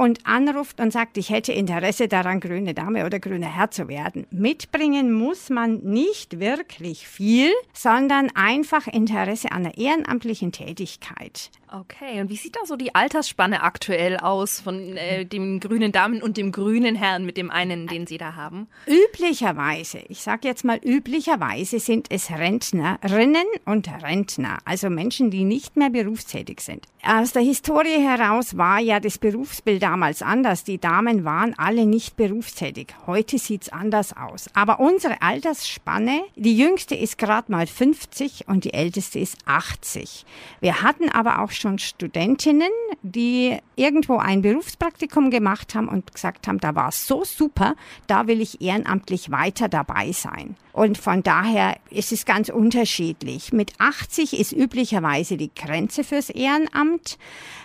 und 0.00 0.26
anruft 0.26 0.80
und 0.80 0.94
sagt, 0.94 1.18
ich 1.18 1.28
hätte 1.28 1.52
Interesse 1.52 2.08
daran, 2.08 2.40
grüne 2.40 2.72
Dame 2.72 3.04
oder 3.04 3.20
grüner 3.20 3.54
Herr 3.54 3.70
zu 3.70 3.86
werden. 3.86 4.26
Mitbringen 4.30 5.12
muss 5.12 5.50
man 5.50 5.80
nicht 5.82 6.40
wirklich 6.40 7.06
viel, 7.06 7.50
sondern 7.74 8.30
einfach 8.34 8.86
Interesse 8.86 9.52
an 9.52 9.64
der 9.64 9.76
ehrenamtlichen 9.76 10.52
Tätigkeit. 10.52 11.50
Okay, 11.72 12.20
und 12.20 12.30
wie 12.30 12.36
sieht 12.36 12.56
da 12.56 12.66
so 12.66 12.74
die 12.74 12.96
Altersspanne 12.96 13.62
aktuell 13.62 14.16
aus 14.16 14.58
von 14.58 14.96
äh, 14.96 15.24
dem 15.24 15.60
grünen 15.60 15.92
Damen 15.92 16.20
und 16.20 16.36
dem 16.36 16.50
grünen 16.50 16.96
Herrn 16.96 17.24
mit 17.24 17.36
dem 17.36 17.48
einen, 17.50 17.86
den 17.86 18.08
Sie 18.08 18.18
da 18.18 18.34
haben? 18.34 18.66
Üblicherweise, 18.86 19.98
ich 20.08 20.20
sage 20.20 20.48
jetzt 20.48 20.64
mal 20.64 20.80
üblicherweise, 20.82 21.78
sind 21.78 22.08
es 22.10 22.30
Rentnerinnen 22.30 23.46
und 23.66 23.88
Rentner, 24.02 24.58
also 24.64 24.90
Menschen, 24.90 25.30
die 25.30 25.44
nicht 25.44 25.76
mehr 25.76 25.90
berufstätig 25.90 26.60
sind. 26.60 26.86
Aus 27.04 27.32
der 27.32 27.42
Historie 27.42 28.02
heraus 28.02 28.56
war 28.56 28.80
ja 28.80 28.98
das 28.98 29.18
Berufsbild 29.18 29.84
damals 29.90 30.22
anders. 30.22 30.62
Die 30.62 30.78
Damen 30.78 31.24
waren 31.24 31.58
alle 31.58 31.84
nicht 31.84 32.16
berufstätig. 32.16 32.94
Heute 33.08 33.38
sieht's 33.38 33.70
anders 33.70 34.16
aus. 34.16 34.48
Aber 34.54 34.78
unsere 34.78 35.20
Altersspanne, 35.20 36.22
die 36.36 36.56
jüngste 36.56 36.94
ist 36.94 37.18
gerade 37.18 37.50
mal 37.50 37.66
50 37.66 38.46
und 38.46 38.62
die 38.62 38.72
älteste 38.72 39.18
ist 39.18 39.36
80. 39.46 40.24
Wir 40.60 40.82
hatten 40.82 41.08
aber 41.08 41.40
auch 41.40 41.50
schon 41.50 41.80
Studentinnen, 41.80 42.70
die 43.02 43.58
irgendwo 43.74 44.18
ein 44.18 44.42
Berufspraktikum 44.42 45.30
gemacht 45.30 45.74
haben 45.74 45.88
und 45.88 46.12
gesagt 46.12 46.46
haben, 46.46 46.60
da 46.60 46.76
war 46.76 46.90
es 46.90 47.08
so 47.08 47.24
super, 47.24 47.74
da 48.06 48.28
will 48.28 48.40
ich 48.40 48.60
ehrenamtlich 48.60 49.32
weiter 49.32 49.68
dabei 49.68 50.12
sein. 50.12 50.54
Und 50.72 50.98
von 50.98 51.24
daher 51.24 51.76
ist 51.90 52.12
es 52.12 52.24
ganz 52.24 52.48
unterschiedlich. 52.48 53.52
Mit 53.52 53.72
80 53.78 54.38
ist 54.38 54.52
üblicherweise 54.52 55.36
die 55.36 55.50
Grenze 55.52 56.04
fürs 56.04 56.30
Ehrenamt 56.30 57.18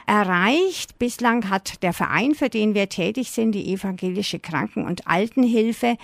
erreicht. 0.08 0.98
Bislang 1.00 1.50
hat 1.50 1.84
der 1.84 1.94
Verein, 1.94 2.15
für 2.36 2.50
den 2.50 2.74
wir 2.74 2.90
tätig 2.90 3.32
sind, 3.32 3.52
die 3.52 3.74
Evangelische 3.74 4.40
Kranken- 4.40 4.86
und 4.86 5.08
Altenhilfe, 5.08 5.98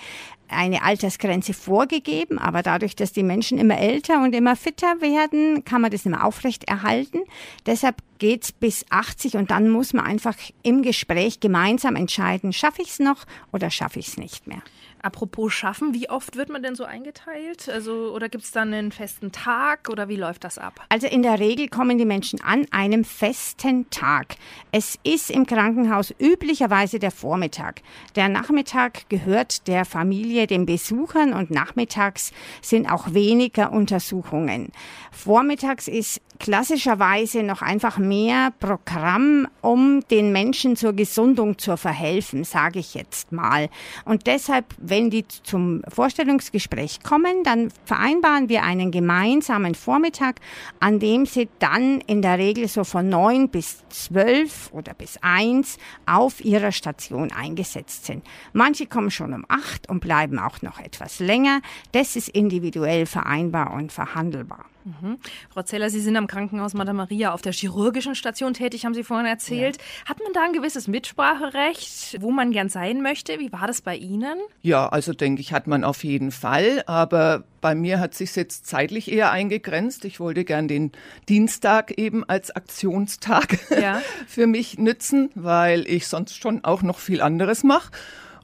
eine 0.51 0.83
Altersgrenze 0.83 1.53
vorgegeben, 1.53 2.37
aber 2.37 2.61
dadurch, 2.61 2.95
dass 2.95 3.13
die 3.13 3.23
Menschen 3.23 3.57
immer 3.57 3.77
älter 3.77 4.21
und 4.21 4.35
immer 4.35 4.55
fitter 4.55 4.99
werden, 4.99 5.63
kann 5.63 5.81
man 5.81 5.91
das 5.91 6.05
immer 6.05 6.25
aufrechterhalten. 6.25 7.21
Deshalb 7.65 7.95
geht's 8.19 8.51
bis 8.51 8.85
80 8.89 9.35
und 9.35 9.49
dann 9.49 9.69
muss 9.69 9.93
man 9.93 10.05
einfach 10.05 10.35
im 10.63 10.81
Gespräch 10.81 11.39
gemeinsam 11.39 11.95
entscheiden, 11.95 12.53
schaffe 12.53 12.81
ich 12.81 12.89
es 12.89 12.99
noch 12.99 13.25
oder 13.51 13.69
schaffe 13.69 13.99
ich 13.99 14.09
es 14.09 14.17
nicht 14.17 14.47
mehr. 14.47 14.61
Apropos 15.03 15.51
Schaffen, 15.51 15.93
wie 15.93 16.09
oft 16.09 16.35
wird 16.35 16.49
man 16.49 16.61
denn 16.61 16.75
so 16.75 16.83
eingeteilt? 16.83 17.67
Also, 17.69 18.13
oder 18.13 18.29
gibt 18.29 18.43
es 18.43 18.51
dann 18.51 18.73
einen 18.73 18.91
festen 18.91 19.31
Tag 19.31 19.89
oder 19.89 20.09
wie 20.09 20.15
läuft 20.15 20.43
das 20.43 20.57
ab? 20.57 20.79
Also 20.89 21.07
in 21.07 21.23
der 21.23 21.39
Regel 21.39 21.69
kommen 21.69 21.97
die 21.97 22.05
Menschen 22.05 22.39
an 22.41 22.67
einem 22.71 23.03
festen 23.03 23.89
Tag. 23.89 24.35
Es 24.71 24.99
ist 25.03 25.31
im 25.31 25.47
Krankenhaus 25.47 26.13
üblicherweise 26.19 26.99
der 26.99 27.11
Vormittag. 27.11 27.81
Der 28.15 28.29
Nachmittag 28.29 29.09
gehört 29.09 29.67
der 29.67 29.85
Familie, 29.85 30.45
den 30.45 30.65
Besuchern 30.65 31.33
und 31.33 31.49
nachmittags 31.49 32.31
sind 32.61 32.85
auch 32.91 33.13
weniger 33.13 33.71
Untersuchungen. 33.71 34.71
Vormittags 35.11 35.87
ist 35.87 36.21
klassischerweise 36.41 37.43
noch 37.43 37.61
einfach 37.61 37.99
mehr 37.99 38.51
Programm, 38.59 39.47
um 39.61 40.01
den 40.09 40.31
Menschen 40.31 40.75
zur 40.75 40.93
Gesundung 40.93 41.59
zu 41.59 41.77
verhelfen, 41.77 42.43
sage 42.45 42.79
ich 42.79 42.95
jetzt 42.95 43.31
mal. 43.31 43.69
Und 44.05 44.25
deshalb, 44.25 44.65
wenn 44.79 45.11
die 45.11 45.23
zum 45.27 45.83
Vorstellungsgespräch 45.87 47.03
kommen, 47.03 47.43
dann 47.43 47.71
vereinbaren 47.85 48.49
wir 48.49 48.63
einen 48.63 48.89
gemeinsamen 48.89 49.75
Vormittag, 49.75 50.37
an 50.79 50.97
dem 50.97 51.27
sie 51.27 51.47
dann 51.59 52.01
in 52.07 52.23
der 52.23 52.39
Regel 52.39 52.67
so 52.67 52.83
von 52.85 53.07
neun 53.07 53.49
bis 53.49 53.87
zwölf 53.89 54.71
oder 54.73 54.95
bis 54.95 55.19
eins 55.21 55.77
auf 56.07 56.43
ihrer 56.43 56.71
Station 56.71 57.31
eingesetzt 57.31 58.05
sind. 58.05 58.25
Manche 58.51 58.87
kommen 58.87 59.11
schon 59.11 59.35
um 59.35 59.45
acht 59.47 59.87
und 59.89 59.99
bleiben 59.99 60.39
auch 60.39 60.63
noch 60.63 60.79
etwas 60.79 61.19
länger. 61.19 61.61
Das 61.91 62.15
ist 62.15 62.29
individuell 62.29 63.05
vereinbar 63.05 63.73
und 63.73 63.91
verhandelbar. 63.91 64.70
Mhm. 64.83 65.17
Frau 65.49 65.61
Zeller, 65.63 65.89
Sie 65.89 65.99
sind 65.99 66.15
am 66.17 66.27
Krankenhaus 66.27 66.73
Mata 66.73 66.93
Maria 66.93 67.33
auf 67.33 67.41
der 67.41 67.53
chirurgischen 67.53 68.15
Station 68.15 68.53
tätig, 68.53 68.85
haben 68.85 68.93
Sie 68.93 69.03
vorhin 69.03 69.25
erzählt. 69.25 69.77
Ja. 69.77 70.09
Hat 70.09 70.19
man 70.19 70.33
da 70.33 70.43
ein 70.43 70.53
gewisses 70.53 70.87
Mitspracherecht, 70.87 72.21
wo 72.21 72.31
man 72.31 72.51
gern 72.51 72.69
sein 72.69 73.01
möchte? 73.01 73.39
Wie 73.39 73.51
war 73.51 73.67
das 73.67 73.81
bei 73.81 73.95
Ihnen? 73.95 74.37
Ja, 74.61 74.89
also 74.89 75.13
denke 75.13 75.41
ich, 75.41 75.53
hat 75.53 75.67
man 75.67 75.83
auf 75.83 76.03
jeden 76.03 76.31
Fall. 76.31 76.83
Aber 76.87 77.43
bei 77.61 77.75
mir 77.75 77.99
hat 77.99 78.13
sich 78.15 78.35
jetzt 78.35 78.65
zeitlich 78.65 79.11
eher 79.11 79.31
eingegrenzt. 79.31 80.05
Ich 80.05 80.19
wollte 80.19 80.43
gern 80.43 80.67
den 80.67 80.91
Dienstag 81.29 81.97
eben 81.97 82.23
als 82.27 82.51
Aktionstag 82.51 83.59
ja. 83.69 84.01
für 84.27 84.47
mich 84.47 84.77
nützen, 84.77 85.29
weil 85.35 85.87
ich 85.87 86.07
sonst 86.07 86.41
schon 86.41 86.63
auch 86.63 86.81
noch 86.81 86.99
viel 86.99 87.21
anderes 87.21 87.63
mache. 87.63 87.91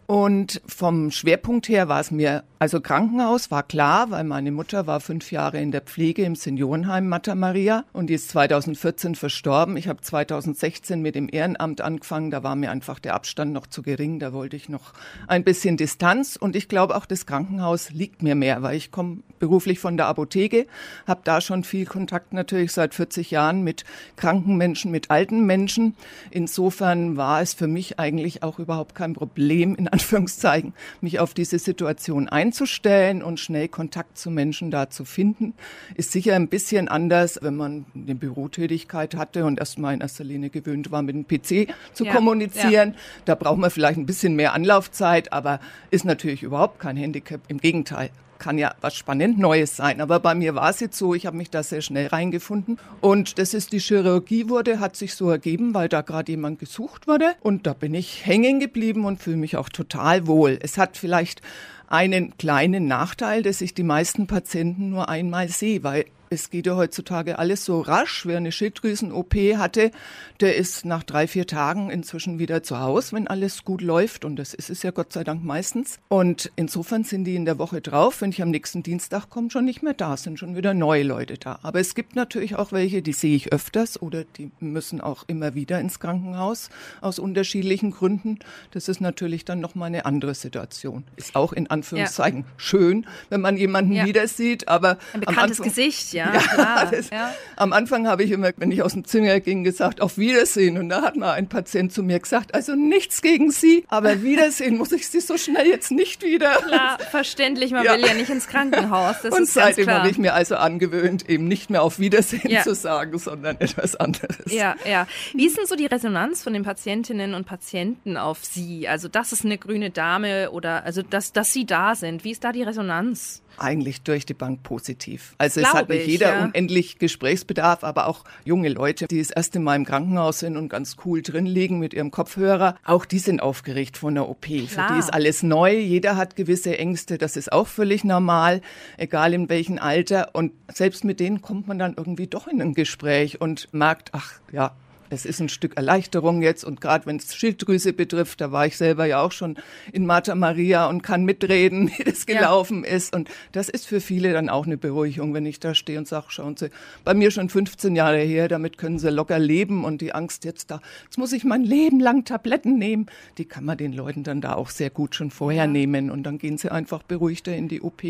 Und 0.07 0.61
vom 0.65 1.11
Schwerpunkt 1.11 1.67
her 1.67 1.89
war 1.89 1.99
es 1.99 2.11
mir, 2.11 2.45
also 2.59 2.79
Krankenhaus 2.79 3.51
war 3.51 3.61
klar, 3.61 4.09
weil 4.09 4.23
meine 4.23 4.53
Mutter 4.53 4.87
war 4.87 5.01
fünf 5.01 5.33
Jahre 5.33 5.59
in 5.59 5.71
der 5.73 5.81
Pflege 5.81 6.23
im 6.23 6.35
Seniorenheim 6.35 7.09
Mater 7.09 7.35
Maria 7.35 7.83
und 7.91 8.09
die 8.09 8.13
ist 8.13 8.29
2014 8.29 9.15
verstorben. 9.15 9.75
Ich 9.75 9.89
habe 9.89 9.99
2016 9.99 11.01
mit 11.01 11.15
dem 11.15 11.27
Ehrenamt 11.29 11.81
angefangen, 11.81 12.31
da 12.31 12.41
war 12.41 12.55
mir 12.55 12.71
einfach 12.71 12.99
der 12.99 13.15
Abstand 13.15 13.51
noch 13.51 13.67
zu 13.67 13.81
gering, 13.81 14.19
da 14.19 14.31
wollte 14.31 14.55
ich 14.55 14.69
noch 14.69 14.93
ein 15.27 15.43
bisschen 15.43 15.75
Distanz 15.75 16.37
und 16.37 16.55
ich 16.55 16.69
glaube 16.69 16.95
auch 16.95 17.05
das 17.05 17.25
Krankenhaus 17.25 17.89
liegt 17.91 18.23
mir 18.23 18.35
mehr, 18.35 18.63
weil 18.63 18.77
ich 18.77 18.91
komme 18.91 19.23
beruflich 19.39 19.79
von 19.79 19.97
der 19.97 20.07
Apotheke, 20.07 20.67
habe 21.05 21.21
da 21.25 21.41
schon 21.41 21.65
viel 21.65 21.85
Kontakt 21.85 22.31
natürlich 22.31 22.71
seit 22.71 22.95
40 22.95 23.29
Jahren 23.29 23.61
mit 23.61 23.83
kranken 24.15 24.55
Menschen, 24.55 24.89
mit 24.89 25.11
alten 25.11 25.45
Menschen. 25.45 25.95
Insofern 26.31 27.17
war 27.17 27.41
es 27.41 27.53
für 27.53 27.67
mich 27.67 27.99
eigentlich 27.99 28.41
auch 28.41 28.57
überhaupt 28.57 28.95
kein 28.95 29.13
Problem, 29.13 29.75
in 29.75 29.87
Anführungszeichen, 29.97 30.73
mich 31.01 31.19
auf 31.19 31.33
diese 31.33 31.57
Situation 31.57 32.29
einzustellen 32.29 33.23
und 33.23 33.39
schnell 33.39 33.67
Kontakt 33.67 34.15
zu 34.17 34.29
Menschen 34.29 34.69
da 34.69 34.91
zu 34.91 35.05
finden. 35.05 35.55
Ist 35.95 36.11
sicher 36.11 36.35
ein 36.35 36.49
bisschen 36.49 36.87
anders, 36.87 37.39
wenn 37.41 37.55
man 37.55 37.85
eine 37.95 38.13
Bürotätigkeit 38.13 39.15
hatte 39.15 39.43
und 39.45 39.59
erstmal 39.59 39.95
in 39.95 40.01
erster 40.01 40.23
Linie 40.23 40.51
gewöhnt 40.51 40.91
war, 40.91 41.01
mit 41.01 41.15
dem 41.15 41.27
PC 41.27 41.73
zu 41.93 42.05
ja, 42.05 42.13
kommunizieren. 42.13 42.91
Ja. 42.91 42.99
Da 43.25 43.35
braucht 43.35 43.57
man 43.57 43.71
vielleicht 43.71 43.97
ein 43.97 44.05
bisschen 44.05 44.35
mehr 44.35 44.53
Anlaufzeit, 44.53 45.33
aber 45.33 45.59
ist 45.89 46.05
natürlich 46.05 46.43
überhaupt 46.43 46.79
kein 46.79 46.95
Handicap. 46.95 47.41
Im 47.47 47.57
Gegenteil 47.57 48.11
kann 48.37 48.57
ja 48.57 48.73
was 48.81 48.95
spannend 48.95 49.37
Neues 49.37 49.75
sein. 49.75 50.01
Aber 50.01 50.19
bei 50.19 50.35
mir 50.35 50.55
war 50.55 50.69
es 50.69 50.79
jetzt 50.79 50.97
so, 50.97 51.13
ich 51.13 51.25
habe 51.25 51.37
mich 51.37 51.49
da 51.49 51.63
sehr 51.63 51.81
schnell 51.81 52.07
reingefunden. 52.07 52.79
Und 53.01 53.39
das 53.39 53.53
ist 53.53 53.71
die 53.71 53.79
Chirurgie 53.79 54.49
wurde, 54.49 54.79
hat 54.79 54.95
sich 54.95 55.15
so 55.15 55.29
ergeben, 55.29 55.73
weil 55.73 55.89
da 55.89 56.01
gerade 56.01 56.31
jemand 56.31 56.59
gesucht 56.59 57.07
wurde. 57.07 57.35
Und 57.41 57.67
da 57.67 57.73
bin 57.73 57.93
ich 57.93 58.25
hängen 58.25 58.59
geblieben 58.59 59.05
und 59.05 59.21
fühle 59.21 59.37
mich 59.37 59.57
auch 59.57 59.69
total 59.69 60.27
wohl. 60.27 60.59
Es 60.61 60.77
hat 60.77 60.97
vielleicht 60.97 61.41
einen 61.87 62.37
kleinen 62.37 62.87
Nachteil, 62.87 63.43
dass 63.43 63.61
ich 63.61 63.73
die 63.73 63.83
meisten 63.83 64.27
Patienten 64.27 64.89
nur 64.89 65.09
einmal 65.09 65.47
sehe, 65.49 65.83
weil 65.83 66.05
es 66.29 66.49
geht 66.49 66.67
ja 66.67 66.75
heutzutage 66.75 67.39
alles 67.39 67.65
so 67.65 67.81
rasch. 67.81 68.25
Wer 68.25 68.37
eine 68.37 68.51
Schilddrüsen-OP 68.51 69.35
hatte, 69.57 69.91
der 70.39 70.55
ist 70.55 70.85
nach 70.85 71.03
drei, 71.03 71.27
vier 71.27 71.47
Tagen 71.47 71.89
inzwischen 71.89 72.39
wieder 72.39 72.63
zu 72.63 72.79
Hause, 72.79 73.15
wenn 73.15 73.27
alles 73.27 73.63
gut 73.63 73.81
läuft. 73.81 74.25
Und 74.25 74.37
das 74.37 74.53
ist 74.53 74.69
es 74.69 74.83
ja 74.83 74.91
Gott 74.91 75.13
sei 75.13 75.23
Dank 75.23 75.43
meistens. 75.43 75.99
Und 76.09 76.51
insofern 76.55 77.03
sind 77.03 77.25
die 77.25 77.35
in 77.35 77.45
der 77.45 77.59
Woche 77.59 77.81
drauf, 77.81 78.21
wenn 78.21 78.31
ich 78.31 78.41
am 78.41 78.49
nächsten 78.49 78.83
Dienstag 78.83 79.29
komme, 79.29 79.49
schon 79.49 79.65
nicht 79.65 79.83
mehr 79.83 79.93
da, 79.93 80.17
sind 80.17 80.39
schon 80.39 80.55
wieder 80.55 80.73
neue 80.73 81.03
Leute 81.03 81.37
da. 81.37 81.59
Aber 81.63 81.79
es 81.79 81.95
gibt 81.95 82.15
natürlich 82.15 82.55
auch 82.55 82.71
welche, 82.71 83.01
die 83.01 83.13
sehe 83.13 83.35
ich 83.35 83.53
öfters 83.53 84.01
oder 84.01 84.23
die 84.23 84.51
müssen 84.59 85.01
auch 85.01 85.23
immer 85.27 85.55
wieder 85.55 85.79
ins 85.79 85.99
Krankenhaus 85.99 86.69
aus 87.01 87.19
unterschiedlichen 87.19 87.91
Gründen. 87.91 88.39
Das 88.71 88.87
ist 88.87 89.01
natürlich 89.01 89.45
dann 89.45 89.59
nochmal 89.59 89.87
eine 89.87 90.05
andere 90.05 90.35
Situation. 90.35 91.03
Ist 91.15 91.35
auch 91.35 91.53
in 91.53 91.69
Anführungszeichen 91.69 92.41
ja. 92.41 92.45
schön, 92.57 93.05
wenn 93.29 93.41
man 93.41 93.57
jemanden 93.57 93.93
ja. 93.93 94.05
wieder 94.05 94.27
sieht, 94.27 94.67
aber 94.67 94.97
ein 95.13 95.21
bekanntes 95.21 95.61
Gesicht, 95.61 96.13
ja. 96.17 96.33
ja, 96.33 96.39
klar, 96.39 96.91
das, 96.91 97.09
ja. 97.09 97.33
Am 97.55 97.73
Anfang 97.73 98.07
habe 98.07 98.23
ich 98.23 98.31
immer, 98.31 98.51
wenn 98.57 98.71
ich 98.71 98.81
aus 98.81 98.93
dem 98.93 99.05
Zimmer 99.05 99.39
ging, 99.39 99.63
gesagt, 99.63 100.01
auf 100.01 100.17
Wiedersehen. 100.17 100.77
Und 100.77 100.89
da 100.89 101.01
hat 101.01 101.15
mal 101.15 101.33
ein 101.33 101.47
Patient 101.47 101.91
zu 101.93 102.03
mir 102.03 102.19
gesagt, 102.19 102.53
also 102.53 102.75
nichts 102.75 103.21
gegen 103.21 103.51
Sie, 103.51 103.85
aber 103.87 104.21
Wiedersehen 104.23 104.77
muss 104.77 104.91
ich 104.91 105.07
Sie 105.07 105.19
so 105.19 105.37
schnell 105.37 105.67
jetzt 105.67 105.91
nicht 105.91 106.23
wieder. 106.23 106.55
Klar, 106.55 106.97
verständlich, 107.11 107.71
man 107.71 107.85
ja. 107.85 107.93
will 107.93 108.05
ja 108.05 108.13
nicht 108.13 108.29
ins 108.29 108.47
Krankenhaus. 108.47 109.17
Das 109.21 109.33
und 109.33 109.47
seitdem 109.47 109.89
habe 109.89 110.09
ich 110.09 110.17
mir 110.17 110.33
also 110.33 110.55
angewöhnt, 110.55 111.29
eben 111.29 111.47
nicht 111.47 111.69
mehr 111.69 111.83
auf 111.83 111.99
Wiedersehen 111.99 112.61
zu 112.63 112.75
sagen, 112.75 113.17
sondern 113.17 113.59
etwas 113.59 113.95
anderes. 113.95 114.51
Ja, 114.51 114.75
ja. 114.89 115.07
Wie 115.33 115.45
ist 115.45 115.57
denn 115.57 115.65
so 115.65 115.75
die 115.75 115.85
Resonanz 115.85 116.43
von 116.43 116.53
den 116.53 116.63
Patientinnen 116.63 117.33
und 117.33 117.45
Patienten 117.45 118.17
auf 118.17 118.43
Sie? 118.43 118.87
Also, 118.87 119.07
das 119.07 119.31
ist 119.31 119.45
eine 119.45 119.57
grüne 119.57 119.89
Dame 119.89 120.51
oder 120.51 120.83
also, 120.83 121.01
dass, 121.01 121.33
dass 121.33 121.53
Sie 121.53 121.65
da 121.65 121.95
sind. 121.95 122.23
Wie 122.23 122.31
ist 122.31 122.43
da 122.43 122.51
die 122.51 122.63
Resonanz? 122.63 123.41
Eigentlich 123.57 124.01
durch 124.01 124.25
die 124.25 124.33
Bank 124.33 124.63
positiv. 124.63 125.35
Also 125.37 125.59
Glaube 125.59 125.69
es 125.69 125.77
hat 125.77 125.89
nicht 125.89 126.01
ich, 126.01 126.07
jeder 126.07 126.29
ja. 126.29 126.45
unendlich 126.45 126.99
Gesprächsbedarf, 126.99 127.83
aber 127.83 128.07
auch 128.07 128.23
junge 128.45 128.69
Leute, 128.69 129.07
die 129.07 129.19
das 129.19 129.31
erste 129.31 129.59
Mal 129.59 129.75
im 129.75 129.85
Krankenhaus 129.85 130.39
sind 130.39 130.57
und 130.57 130.69
ganz 130.69 130.95
cool 131.05 131.21
drin 131.21 131.45
liegen 131.45 131.79
mit 131.79 131.93
ihrem 131.93 132.11
Kopfhörer, 132.11 132.75
auch 132.85 133.05
die 133.05 133.19
sind 133.19 133.41
aufgeregt 133.41 133.97
von 133.97 134.15
der 134.15 134.29
OP. 134.29 134.45
Klar. 134.45 134.67
Für 134.67 134.93
die 134.93 134.99
ist 134.99 135.13
alles 135.13 135.43
neu, 135.43 135.75
jeder 135.77 136.15
hat 136.15 136.35
gewisse 136.35 136.77
Ängste, 136.77 137.17
das 137.17 137.37
ist 137.37 137.51
auch 137.51 137.67
völlig 137.67 138.03
normal, 138.03 138.61
egal 138.97 139.33
in 139.33 139.49
welchem 139.49 139.79
Alter. 139.79 140.29
Und 140.33 140.53
selbst 140.73 141.03
mit 141.03 141.19
denen 141.19 141.41
kommt 141.41 141.67
man 141.67 141.79
dann 141.79 141.95
irgendwie 141.95 142.27
doch 142.27 142.47
in 142.47 142.61
ein 142.61 142.73
Gespräch 142.73 143.41
und 143.41 143.73
merkt, 143.73 144.09
ach 144.13 144.33
ja, 144.51 144.75
es 145.09 145.25
ist 145.25 145.39
ein 145.39 145.49
Stück 145.49 145.77
Erleichterung 145.77 146.41
jetzt 146.41 146.63
und 146.63 146.81
gerade 146.81 147.05
wenn 147.05 147.17
es 147.17 147.35
Schilddrüse 147.35 147.93
betrifft, 147.93 148.41
da 148.41 148.51
war 148.51 148.65
ich 148.65 148.77
selber 148.77 149.05
ja 149.05 149.21
auch 149.21 149.31
schon 149.31 149.57
in 149.91 150.05
Martha 150.05 150.35
Maria 150.35 150.87
und 150.87 151.01
kann 151.01 151.25
mitreden, 151.25 151.91
wie 151.97 152.03
das 152.03 152.25
gelaufen 152.25 152.83
ja. 152.83 152.91
ist 152.91 153.15
und 153.15 153.29
das 153.51 153.69
ist 153.69 153.87
für 153.87 154.01
viele 154.01 154.33
dann 154.33 154.49
auch 154.49 154.65
eine 154.65 154.77
Beruhigung, 154.77 155.33
wenn 155.33 155.45
ich 155.45 155.59
da 155.59 155.73
stehe 155.73 155.97
und 155.97 156.07
sage, 156.07 156.25
schauen 156.29 156.57
Sie, 156.57 156.69
bei 157.03 157.13
mir 157.13 157.31
schon 157.31 157.49
15 157.49 157.95
Jahre 157.95 158.19
her, 158.19 158.47
damit 158.47 158.77
können 158.77 158.99
Sie 158.99 159.09
locker 159.09 159.39
leben 159.39 159.85
und 159.85 160.01
die 160.01 160.13
Angst 160.13 160.45
jetzt 160.45 160.71
da, 160.71 160.81
jetzt 161.05 161.17
muss 161.17 161.31
ich 161.33 161.43
mein 161.43 161.63
Leben 161.63 161.99
lang 161.99 162.25
Tabletten 162.25 162.77
nehmen, 162.77 163.07
die 163.37 163.45
kann 163.45 163.65
man 163.65 163.77
den 163.77 163.93
Leuten 163.93 164.23
dann 164.23 164.41
da 164.41 164.53
auch 164.53 164.69
sehr 164.69 164.89
gut 164.89 165.15
schon 165.15 165.31
vorher 165.31 165.63
ja. 165.63 165.67
nehmen 165.67 166.11
und 166.11 166.23
dann 166.23 166.37
gehen 166.37 166.57
sie 166.57 166.71
einfach 166.71 167.03
beruhigter 167.03 167.55
in 167.55 167.67
die 167.67 167.81
OP. 167.81 168.03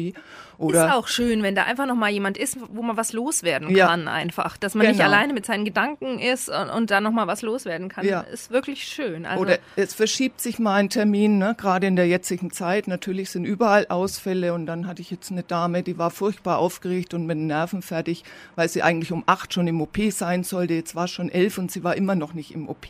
Oder 0.57 0.87
ist 0.87 0.93
auch 0.93 1.07
schön, 1.07 1.43
wenn 1.43 1.55
da 1.55 1.63
einfach 1.63 1.85
noch 1.85 1.95
mal 1.95 2.09
jemand 2.09 2.37
ist, 2.37 2.57
wo 2.69 2.81
man 2.81 2.97
was 2.97 3.13
loswerden 3.13 3.75
kann 3.75 4.05
ja. 4.05 4.11
einfach, 4.11 4.57
dass 4.57 4.73
man 4.73 4.87
genau. 4.87 4.97
nicht 4.97 5.05
alleine 5.05 5.33
mit 5.33 5.45
seinen 5.45 5.65
Gedanken 5.65 6.19
ist 6.19 6.49
und, 6.49 6.69
und 6.69 6.87
da 6.91 7.01
noch 7.01 7.12
mal 7.12 7.27
was 7.27 7.41
loswerden 7.41 7.89
kann. 7.89 8.06
Ja. 8.06 8.22
Ist 8.22 8.51
wirklich 8.51 8.84
schön. 8.84 9.25
Also 9.25 9.41
Oder 9.41 9.60
es 9.75 9.94
verschiebt 9.94 10.41
sich 10.41 10.60
mal 10.60 10.75
ein 10.75 10.89
Termin, 10.89 11.38
ne? 11.38 11.56
gerade 11.58 11.88
in 11.88 11.96
der 11.96 12.08
jetzigen 12.08 12.51
Zeit. 12.51 12.88
Natürlich 12.88 13.29
sind 13.29 13.46
überall 13.46 13.88
Ausfälle 13.88 14.53
und 14.53 14.65
dann 14.65 14.88
hatte 14.88 15.01
ich 15.01 15.12
jetzt 15.12 15.32
eine 15.32 15.44
Dame, 15.44 15.84
die 15.84 15.98
war 15.98 16.12
furchtbar 16.12 16.58
aufgeregt 16.60 17.13
und 17.13 17.25
mit 17.25 17.38
den 17.38 17.48
Nerven 17.48 17.82
fertig, 17.82 18.24
weil 18.56 18.70
sie 18.70 18.84
eigentlich 18.84 19.12
um 19.12 19.24
acht 19.25 19.53
schon 19.53 19.67
im 19.67 19.82
OP 19.82 19.98
sein 20.12 20.44
sollte. 20.44 20.74
Jetzt 20.74 20.96
war 20.96 21.06
es 21.06 21.12
schon 21.12 21.29
elf 21.29 21.58
und 21.58 21.72
sie 21.72 21.84
war 21.84 21.96
immer 21.96 22.15
noch 22.15 22.34
nicht 22.34 22.53
im 22.53 22.70
OP. 22.70 22.88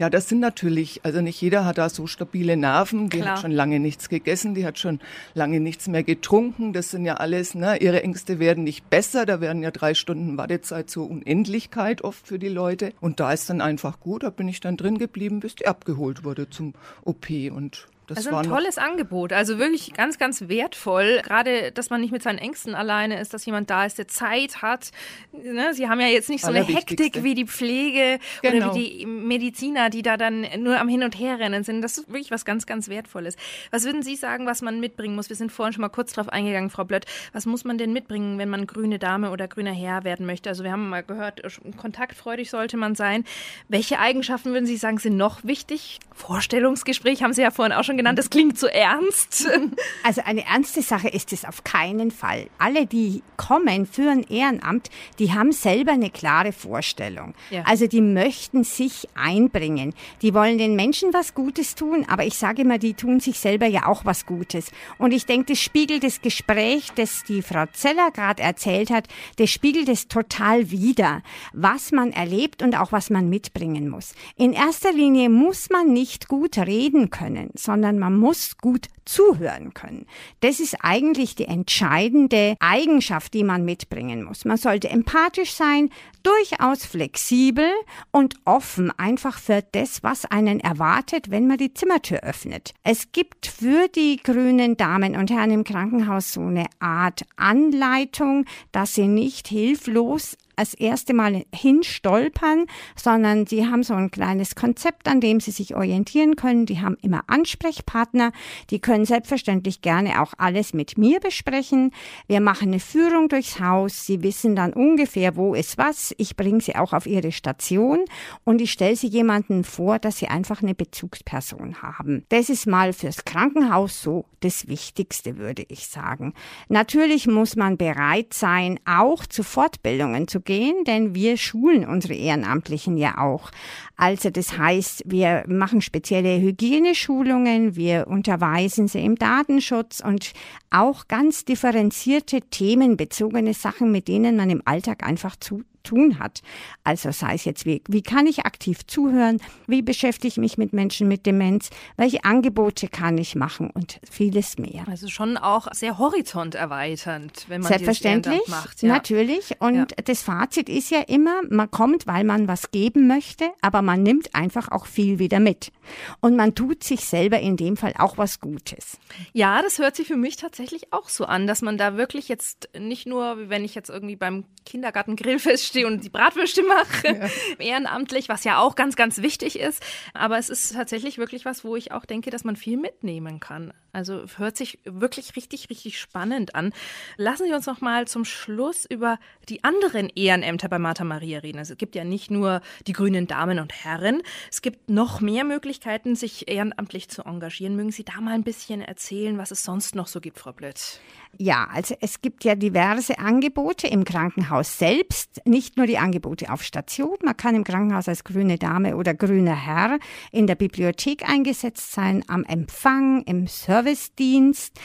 Ja, 0.00 0.08
das 0.08 0.30
sind 0.30 0.40
natürlich, 0.40 1.00
also 1.04 1.20
nicht 1.20 1.40
jeder 1.42 1.66
hat 1.66 1.76
da 1.76 1.90
so 1.90 2.06
stabile 2.06 2.56
Nerven. 2.56 3.10
Die 3.10 3.18
Klar. 3.18 3.34
hat 3.34 3.42
schon 3.42 3.50
lange 3.50 3.80
nichts 3.80 4.08
gegessen, 4.08 4.54
die 4.54 4.64
hat 4.64 4.78
schon 4.78 4.98
lange 5.34 5.60
nichts 5.60 5.88
mehr 5.88 6.02
getrunken. 6.02 6.72
Das 6.72 6.90
sind 6.90 7.04
ja 7.04 7.14
alles, 7.14 7.54
ne, 7.54 7.76
ihre 7.76 8.02
Ängste 8.02 8.38
werden 8.38 8.64
nicht 8.64 8.88
besser. 8.88 9.26
Da 9.26 9.42
werden 9.42 9.62
ja 9.62 9.70
drei 9.70 9.92
Stunden 9.92 10.38
Wartezeit 10.38 10.88
zur 10.88 11.10
Unendlichkeit 11.10 12.02
oft 12.02 12.26
für 12.26 12.38
die 12.38 12.48
Leute. 12.48 12.94
Und 13.02 13.19
da 13.20 13.32
ist 13.32 13.50
dann 13.50 13.60
einfach 13.60 14.00
gut. 14.00 14.22
Da 14.22 14.30
bin 14.30 14.48
ich 14.48 14.60
dann 14.60 14.78
drin 14.78 14.96
geblieben, 14.96 15.40
bis 15.40 15.54
die 15.54 15.66
abgeholt 15.66 16.24
wurde 16.24 16.48
zum 16.48 16.72
OP 17.04 17.28
und 17.52 17.86
das 18.10 18.26
also 18.26 18.36
ein 18.36 18.44
tolles 18.44 18.76
Angebot, 18.76 19.32
also 19.32 19.58
wirklich 19.58 19.94
ganz, 19.94 20.18
ganz 20.18 20.48
wertvoll. 20.48 21.20
Gerade, 21.22 21.70
dass 21.70 21.90
man 21.90 22.00
nicht 22.00 22.10
mit 22.10 22.22
seinen 22.22 22.38
Ängsten 22.38 22.74
alleine 22.74 23.20
ist, 23.20 23.32
dass 23.32 23.46
jemand 23.46 23.70
da 23.70 23.84
ist, 23.86 23.98
der 23.98 24.08
Zeit 24.08 24.62
hat. 24.62 24.90
Ne? 25.32 25.74
Sie 25.74 25.88
haben 25.88 26.00
ja 26.00 26.08
jetzt 26.08 26.28
nicht 26.28 26.44
so 26.44 26.48
eine 26.48 26.64
Hektik 26.64 27.22
wie 27.22 27.34
die 27.34 27.46
Pflege 27.46 28.18
genau. 28.42 28.66
oder 28.66 28.74
wie 28.74 28.98
die 28.98 29.06
Mediziner, 29.06 29.90
die 29.90 30.02
da 30.02 30.16
dann 30.16 30.44
nur 30.58 30.80
am 30.80 30.88
Hin 30.88 31.04
und 31.04 31.16
Her 31.18 31.38
rennen 31.38 31.62
sind. 31.62 31.82
Das 31.82 31.98
ist 31.98 32.08
wirklich 32.08 32.32
was 32.32 32.44
ganz, 32.44 32.66
ganz 32.66 32.88
Wertvolles. 32.88 33.36
Was 33.70 33.84
würden 33.84 34.02
Sie 34.02 34.16
sagen, 34.16 34.44
was 34.44 34.60
man 34.60 34.80
mitbringen 34.80 35.14
muss? 35.14 35.28
Wir 35.28 35.36
sind 35.36 35.52
vorhin 35.52 35.72
schon 35.72 35.82
mal 35.82 35.88
kurz 35.88 36.12
drauf 36.12 36.28
eingegangen, 36.28 36.70
Frau 36.70 36.84
Blött. 36.84 37.06
Was 37.32 37.46
muss 37.46 37.62
man 37.62 37.78
denn 37.78 37.92
mitbringen, 37.92 38.38
wenn 38.38 38.48
man 38.48 38.66
grüne 38.66 38.98
Dame 38.98 39.30
oder 39.30 39.46
grüner 39.46 39.72
Herr 39.72 40.02
werden 40.02 40.26
möchte? 40.26 40.48
Also 40.48 40.64
wir 40.64 40.72
haben 40.72 40.88
mal 40.88 41.04
gehört, 41.04 41.42
kontaktfreudig 41.76 42.50
sollte 42.50 42.76
man 42.76 42.96
sein. 42.96 43.24
Welche 43.68 44.00
Eigenschaften 44.00 44.52
würden 44.52 44.66
Sie 44.66 44.76
sagen, 44.76 44.98
sind 44.98 45.16
noch 45.16 45.44
wichtig? 45.44 46.00
Vorstellungsgespräch 46.12 47.22
haben 47.22 47.32
Sie 47.32 47.42
ja 47.42 47.52
vorhin 47.52 47.72
auch 47.72 47.84
schon 47.84 47.99
genannt. 48.00 48.18
Das 48.18 48.30
klingt 48.30 48.58
zu 48.58 48.72
ernst. 48.72 49.48
Also 50.02 50.22
eine 50.24 50.46
ernste 50.46 50.82
Sache 50.82 51.08
ist 51.08 51.32
es 51.32 51.44
auf 51.44 51.62
keinen 51.62 52.10
Fall. 52.10 52.46
Alle, 52.58 52.86
die 52.86 53.22
kommen 53.36 53.86
für 53.86 54.10
ein 54.10 54.22
Ehrenamt, 54.22 54.88
die 55.18 55.32
haben 55.32 55.52
selber 55.52 55.92
eine 55.92 56.10
klare 56.10 56.52
Vorstellung. 56.52 57.34
Ja. 57.50 57.62
Also 57.64 57.86
die 57.86 58.00
möchten 58.00 58.64
sich 58.64 59.08
einbringen. 59.14 59.94
Die 60.22 60.32
wollen 60.32 60.58
den 60.58 60.74
Menschen 60.74 61.12
was 61.12 61.34
Gutes 61.34 61.74
tun, 61.74 62.06
aber 62.08 62.24
ich 62.24 62.38
sage 62.38 62.62
immer, 62.62 62.78
die 62.78 62.94
tun 62.94 63.20
sich 63.20 63.38
selber 63.38 63.66
ja 63.66 63.86
auch 63.86 64.04
was 64.04 64.26
Gutes. 64.26 64.70
Und 64.98 65.12
ich 65.12 65.26
denke, 65.26 65.52
das 65.52 65.60
spiegelt 65.60 66.02
das 66.02 66.22
Gespräch, 66.22 66.90
das 66.94 67.24
die 67.24 67.42
Frau 67.42 67.66
Zeller 67.72 68.10
gerade 68.10 68.42
erzählt 68.42 68.90
hat, 68.90 69.06
das 69.36 69.50
spiegelt 69.50 69.88
es 69.88 70.08
total 70.08 70.70
wider, 70.70 71.22
was 71.52 71.92
man 71.92 72.12
erlebt 72.12 72.62
und 72.62 72.74
auch 72.74 72.92
was 72.92 73.10
man 73.10 73.28
mitbringen 73.28 73.88
muss. 73.88 74.14
In 74.36 74.52
erster 74.52 74.92
Linie 74.92 75.28
muss 75.28 75.68
man 75.70 75.92
nicht 75.92 76.28
gut 76.28 76.56
reden 76.58 77.10
können, 77.10 77.50
sondern 77.54 77.79
sondern 77.80 77.98
man 77.98 78.18
muss 78.18 78.58
gut 78.58 78.88
zuhören 79.06 79.72
können. 79.72 80.04
Das 80.40 80.60
ist 80.60 80.76
eigentlich 80.82 81.34
die 81.34 81.46
entscheidende 81.46 82.54
Eigenschaft, 82.60 83.32
die 83.32 83.42
man 83.42 83.64
mitbringen 83.64 84.22
muss. 84.22 84.44
Man 84.44 84.58
sollte 84.58 84.90
empathisch 84.90 85.54
sein, 85.54 85.88
durchaus 86.22 86.84
flexibel 86.84 87.70
und 88.10 88.34
offen 88.44 88.90
einfach 88.98 89.38
für 89.38 89.64
das, 89.72 90.02
was 90.02 90.26
einen 90.26 90.60
erwartet, 90.60 91.30
wenn 91.30 91.46
man 91.46 91.56
die 91.56 91.72
Zimmertür 91.72 92.20
öffnet. 92.20 92.74
Es 92.82 93.12
gibt 93.12 93.46
für 93.46 93.88
die 93.88 94.18
grünen 94.22 94.76
Damen 94.76 95.16
und 95.16 95.30
Herren 95.30 95.50
im 95.50 95.64
Krankenhaus 95.64 96.34
so 96.34 96.42
eine 96.42 96.66
Art 96.80 97.22
Anleitung, 97.36 98.44
dass 98.72 98.94
sie 98.94 99.08
nicht 99.08 99.48
hilflos 99.48 100.36
das 100.60 100.74
erste 100.74 101.14
Mal 101.14 101.44
hinstolpern, 101.54 102.66
sondern 102.94 103.46
sie 103.46 103.66
haben 103.66 103.82
so 103.82 103.94
ein 103.94 104.10
kleines 104.10 104.54
Konzept, 104.54 105.08
an 105.08 105.20
dem 105.20 105.40
sie 105.40 105.52
sich 105.52 105.74
orientieren 105.74 106.36
können. 106.36 106.66
Die 106.66 106.80
haben 106.80 106.96
immer 107.00 107.24
Ansprechpartner. 107.28 108.32
Die 108.68 108.78
können 108.78 109.06
selbstverständlich 109.06 109.80
gerne 109.80 110.20
auch 110.20 110.34
alles 110.36 110.74
mit 110.74 110.98
mir 110.98 111.18
besprechen. 111.20 111.92
Wir 112.26 112.40
machen 112.40 112.68
eine 112.68 112.80
Führung 112.80 113.28
durchs 113.28 113.58
Haus. 113.58 114.04
Sie 114.04 114.22
wissen 114.22 114.54
dann 114.54 114.72
ungefähr, 114.72 115.36
wo 115.36 115.54
ist 115.54 115.78
was. 115.78 116.14
Ich 116.18 116.36
bringe 116.36 116.60
sie 116.60 116.76
auch 116.76 116.92
auf 116.92 117.06
ihre 117.06 117.32
Station 117.32 118.04
und 118.44 118.60
ich 118.60 118.72
stelle 118.72 118.96
sie 118.96 119.08
jemanden 119.08 119.64
vor, 119.64 119.98
dass 119.98 120.18
sie 120.18 120.28
einfach 120.28 120.62
eine 120.62 120.74
Bezugsperson 120.74 121.80
haben. 121.80 122.24
Das 122.28 122.50
ist 122.50 122.66
mal 122.66 122.92
fürs 122.92 123.24
Krankenhaus 123.24 124.02
so 124.02 124.26
das 124.40 124.68
Wichtigste, 124.68 125.38
würde 125.38 125.64
ich 125.68 125.86
sagen. 125.86 126.34
Natürlich 126.68 127.26
muss 127.26 127.56
man 127.56 127.76
bereit 127.76 128.34
sein, 128.34 128.78
auch 128.84 129.26
zu 129.26 129.42
Fortbildungen 129.42 130.28
zu 130.28 130.40
gehen, 130.40 130.49
denn 130.84 131.14
wir 131.14 131.36
schulen 131.36 131.86
unsere 131.86 132.14
Ehrenamtlichen 132.14 132.96
ja 132.96 133.18
auch. 133.18 133.50
Also 133.96 134.30
das 134.30 134.58
heißt, 134.58 135.04
wir 135.06 135.44
machen 135.46 135.80
spezielle 135.80 136.40
Hygieneschulungen, 136.40 137.76
wir 137.76 138.06
unterweisen 138.08 138.88
sie 138.88 139.04
im 139.04 139.16
Datenschutz 139.16 140.00
und 140.04 140.32
auch 140.70 141.08
ganz 141.08 141.44
differenzierte 141.44 142.40
themenbezogene 142.40 143.54
Sachen, 143.54 143.92
mit 143.92 144.08
denen 144.08 144.36
man 144.36 144.50
im 144.50 144.62
Alltag 144.64 145.06
einfach 145.06 145.36
zu 145.36 145.62
tun 145.82 146.18
hat. 146.18 146.42
Also 146.84 147.10
sei 147.12 147.34
es 147.34 147.44
jetzt, 147.44 147.66
wie, 147.66 147.82
wie 147.88 148.02
kann 148.02 148.26
ich 148.26 148.44
aktiv 148.46 148.86
zuhören, 148.86 149.40
wie 149.66 149.82
beschäftige 149.82 150.28
ich 150.28 150.36
mich 150.36 150.58
mit 150.58 150.72
Menschen 150.72 151.08
mit 151.08 151.26
Demenz, 151.26 151.70
welche 151.96 152.24
Angebote 152.24 152.88
kann 152.88 153.18
ich 153.18 153.34
machen 153.34 153.70
und 153.70 154.00
vieles 154.10 154.58
mehr. 154.58 154.84
Also 154.88 155.08
schon 155.08 155.36
auch 155.36 155.68
sehr 155.72 155.98
horizonterweiternd, 155.98 157.46
wenn 157.48 157.60
man 157.60 157.68
Selbstverständlich, 157.68 158.46
macht. 158.48 158.82
Ja. 158.82 158.94
natürlich. 158.94 159.60
Und 159.60 159.74
ja. 159.74 159.86
das 160.04 160.22
Fazit 160.22 160.68
ist 160.68 160.90
ja 160.90 161.00
immer, 161.00 161.40
man 161.48 161.70
kommt, 161.70 162.06
weil 162.06 162.24
man 162.24 162.48
was 162.48 162.70
geben 162.70 163.06
möchte, 163.06 163.50
aber 163.60 163.82
man 163.82 164.02
nimmt 164.02 164.34
einfach 164.34 164.70
auch 164.70 164.86
viel 164.86 165.18
wieder 165.18 165.40
mit. 165.40 165.72
Und 166.20 166.36
man 166.36 166.54
tut 166.54 166.84
sich 166.84 167.04
selber 167.04 167.40
in 167.40 167.56
dem 167.56 167.76
Fall 167.76 167.94
auch 167.98 168.18
was 168.18 168.40
Gutes. 168.40 168.98
Ja, 169.32 169.62
das 169.62 169.78
hört 169.78 169.96
sich 169.96 170.06
für 170.06 170.16
mich 170.16 170.36
tatsächlich 170.36 170.92
auch 170.92 171.08
so 171.08 171.24
an, 171.24 171.46
dass 171.46 171.62
man 171.62 171.78
da 171.78 171.96
wirklich 171.96 172.28
jetzt 172.28 172.68
nicht 172.78 173.06
nur, 173.06 173.48
wenn 173.48 173.64
ich 173.64 173.74
jetzt 173.74 173.90
irgendwie 173.90 174.16
beim 174.16 174.44
Kindergarten 174.64 175.16
Grillfest 175.16 175.69
stehe 175.70 175.86
und 175.86 176.04
die 176.04 176.10
Bratwürste 176.10 176.62
mache, 176.62 177.06
ja. 177.06 177.28
ehrenamtlich, 177.58 178.28
was 178.28 178.44
ja 178.44 178.58
auch 178.58 178.74
ganz, 178.74 178.96
ganz 178.96 179.22
wichtig 179.22 179.58
ist. 179.58 179.82
Aber 180.12 180.38
es 180.38 180.50
ist 180.50 180.74
tatsächlich 180.74 181.18
wirklich 181.18 181.44
was, 181.44 181.64
wo 181.64 181.76
ich 181.76 181.92
auch 181.92 182.04
denke, 182.04 182.30
dass 182.30 182.44
man 182.44 182.56
viel 182.56 182.76
mitnehmen 182.76 183.40
kann. 183.40 183.72
Also 183.92 184.24
hört 184.36 184.56
sich 184.56 184.78
wirklich 184.84 185.34
richtig, 185.36 185.68
richtig 185.70 185.98
spannend 185.98 186.54
an. 186.54 186.72
Lassen 187.16 187.46
Sie 187.46 187.52
uns 187.52 187.66
noch 187.66 187.80
mal 187.80 188.06
zum 188.06 188.24
Schluss 188.24 188.84
über 188.84 189.18
die 189.48 189.64
anderen 189.64 190.08
Ehrenämter 190.10 190.68
bei 190.68 190.78
Martha 190.78 191.02
Maria 191.02 191.40
reden. 191.40 191.58
Also 191.58 191.72
es 191.72 191.78
gibt 191.78 191.96
ja 191.96 192.04
nicht 192.04 192.30
nur 192.30 192.60
die 192.86 192.92
grünen 192.92 193.26
Damen 193.26 193.58
und 193.58 193.72
Herren, 193.72 194.22
es 194.50 194.62
gibt 194.62 194.90
noch 194.90 195.20
mehr 195.20 195.44
Möglichkeiten, 195.44 196.14
sich 196.14 196.48
ehrenamtlich 196.48 197.08
zu 197.08 197.22
engagieren. 197.22 197.74
Mögen 197.74 197.90
Sie 197.90 198.04
da 198.04 198.20
mal 198.20 198.34
ein 198.34 198.44
bisschen 198.44 198.80
erzählen, 198.80 199.38
was 199.38 199.50
es 199.50 199.64
sonst 199.64 199.94
noch 199.94 200.06
so 200.06 200.20
gibt, 200.20 200.38
Frau 200.38 200.52
Blöd? 200.52 201.00
Ja, 201.38 201.68
also 201.72 201.94
es 202.00 202.20
gibt 202.20 202.44
ja 202.44 202.54
diverse 202.54 203.18
Angebote 203.18 203.86
im 203.86 204.04
Krankenhaus 204.04 204.78
selbst, 204.78 205.40
nicht 205.46 205.76
nur 205.78 205.86
die 205.86 205.96
Angebote 205.96 206.52
auf 206.52 206.62
Station. 206.62 207.16
Man 207.22 207.36
kann 207.36 207.54
im 207.54 207.64
Krankenhaus 207.64 208.08
als 208.08 208.24
grüne 208.24 208.58
Dame 208.58 208.96
oder 208.96 209.14
grüner 209.14 209.54
Herr 209.54 209.98
in 210.32 210.46
der 210.46 210.54
Bibliothek 210.56 211.26
eingesetzt 211.26 211.92
sein, 211.92 212.24
am 212.28 212.44
Empfang, 212.44 213.22
im 213.22 213.46
Servicedienst. 213.46 214.78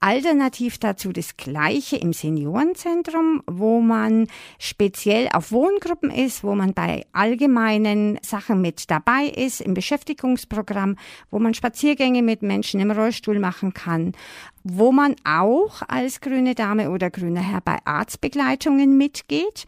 Alternativ 0.00 0.78
dazu 0.78 1.12
das 1.12 1.36
Gleiche 1.36 1.96
im 1.96 2.12
Seniorenzentrum, 2.12 3.40
wo 3.46 3.80
man 3.80 4.26
speziell 4.58 5.28
auf 5.32 5.52
Wohngruppen 5.52 6.10
ist, 6.10 6.42
wo 6.42 6.56
man 6.56 6.74
bei 6.74 7.06
allgemeinen 7.12 8.18
Sachen 8.20 8.60
mit 8.60 8.90
dabei 8.90 9.26
ist, 9.26 9.60
im 9.60 9.74
Beschäftigungsprogramm, 9.74 10.96
wo 11.30 11.38
man 11.38 11.54
Spaziergänge 11.54 12.22
mit 12.22 12.42
Menschen 12.42 12.80
im 12.80 12.90
Rollstuhl 12.90 13.38
machen 13.38 13.74
kann 13.74 14.12
wo 14.64 14.92
man 14.92 15.16
auch 15.24 15.82
als 15.88 16.20
grüne 16.20 16.54
Dame 16.54 16.90
oder 16.90 17.10
grüner 17.10 17.40
Herr 17.40 17.60
bei 17.60 17.78
Arztbegleitungen 17.84 18.96
mitgeht. 18.96 19.64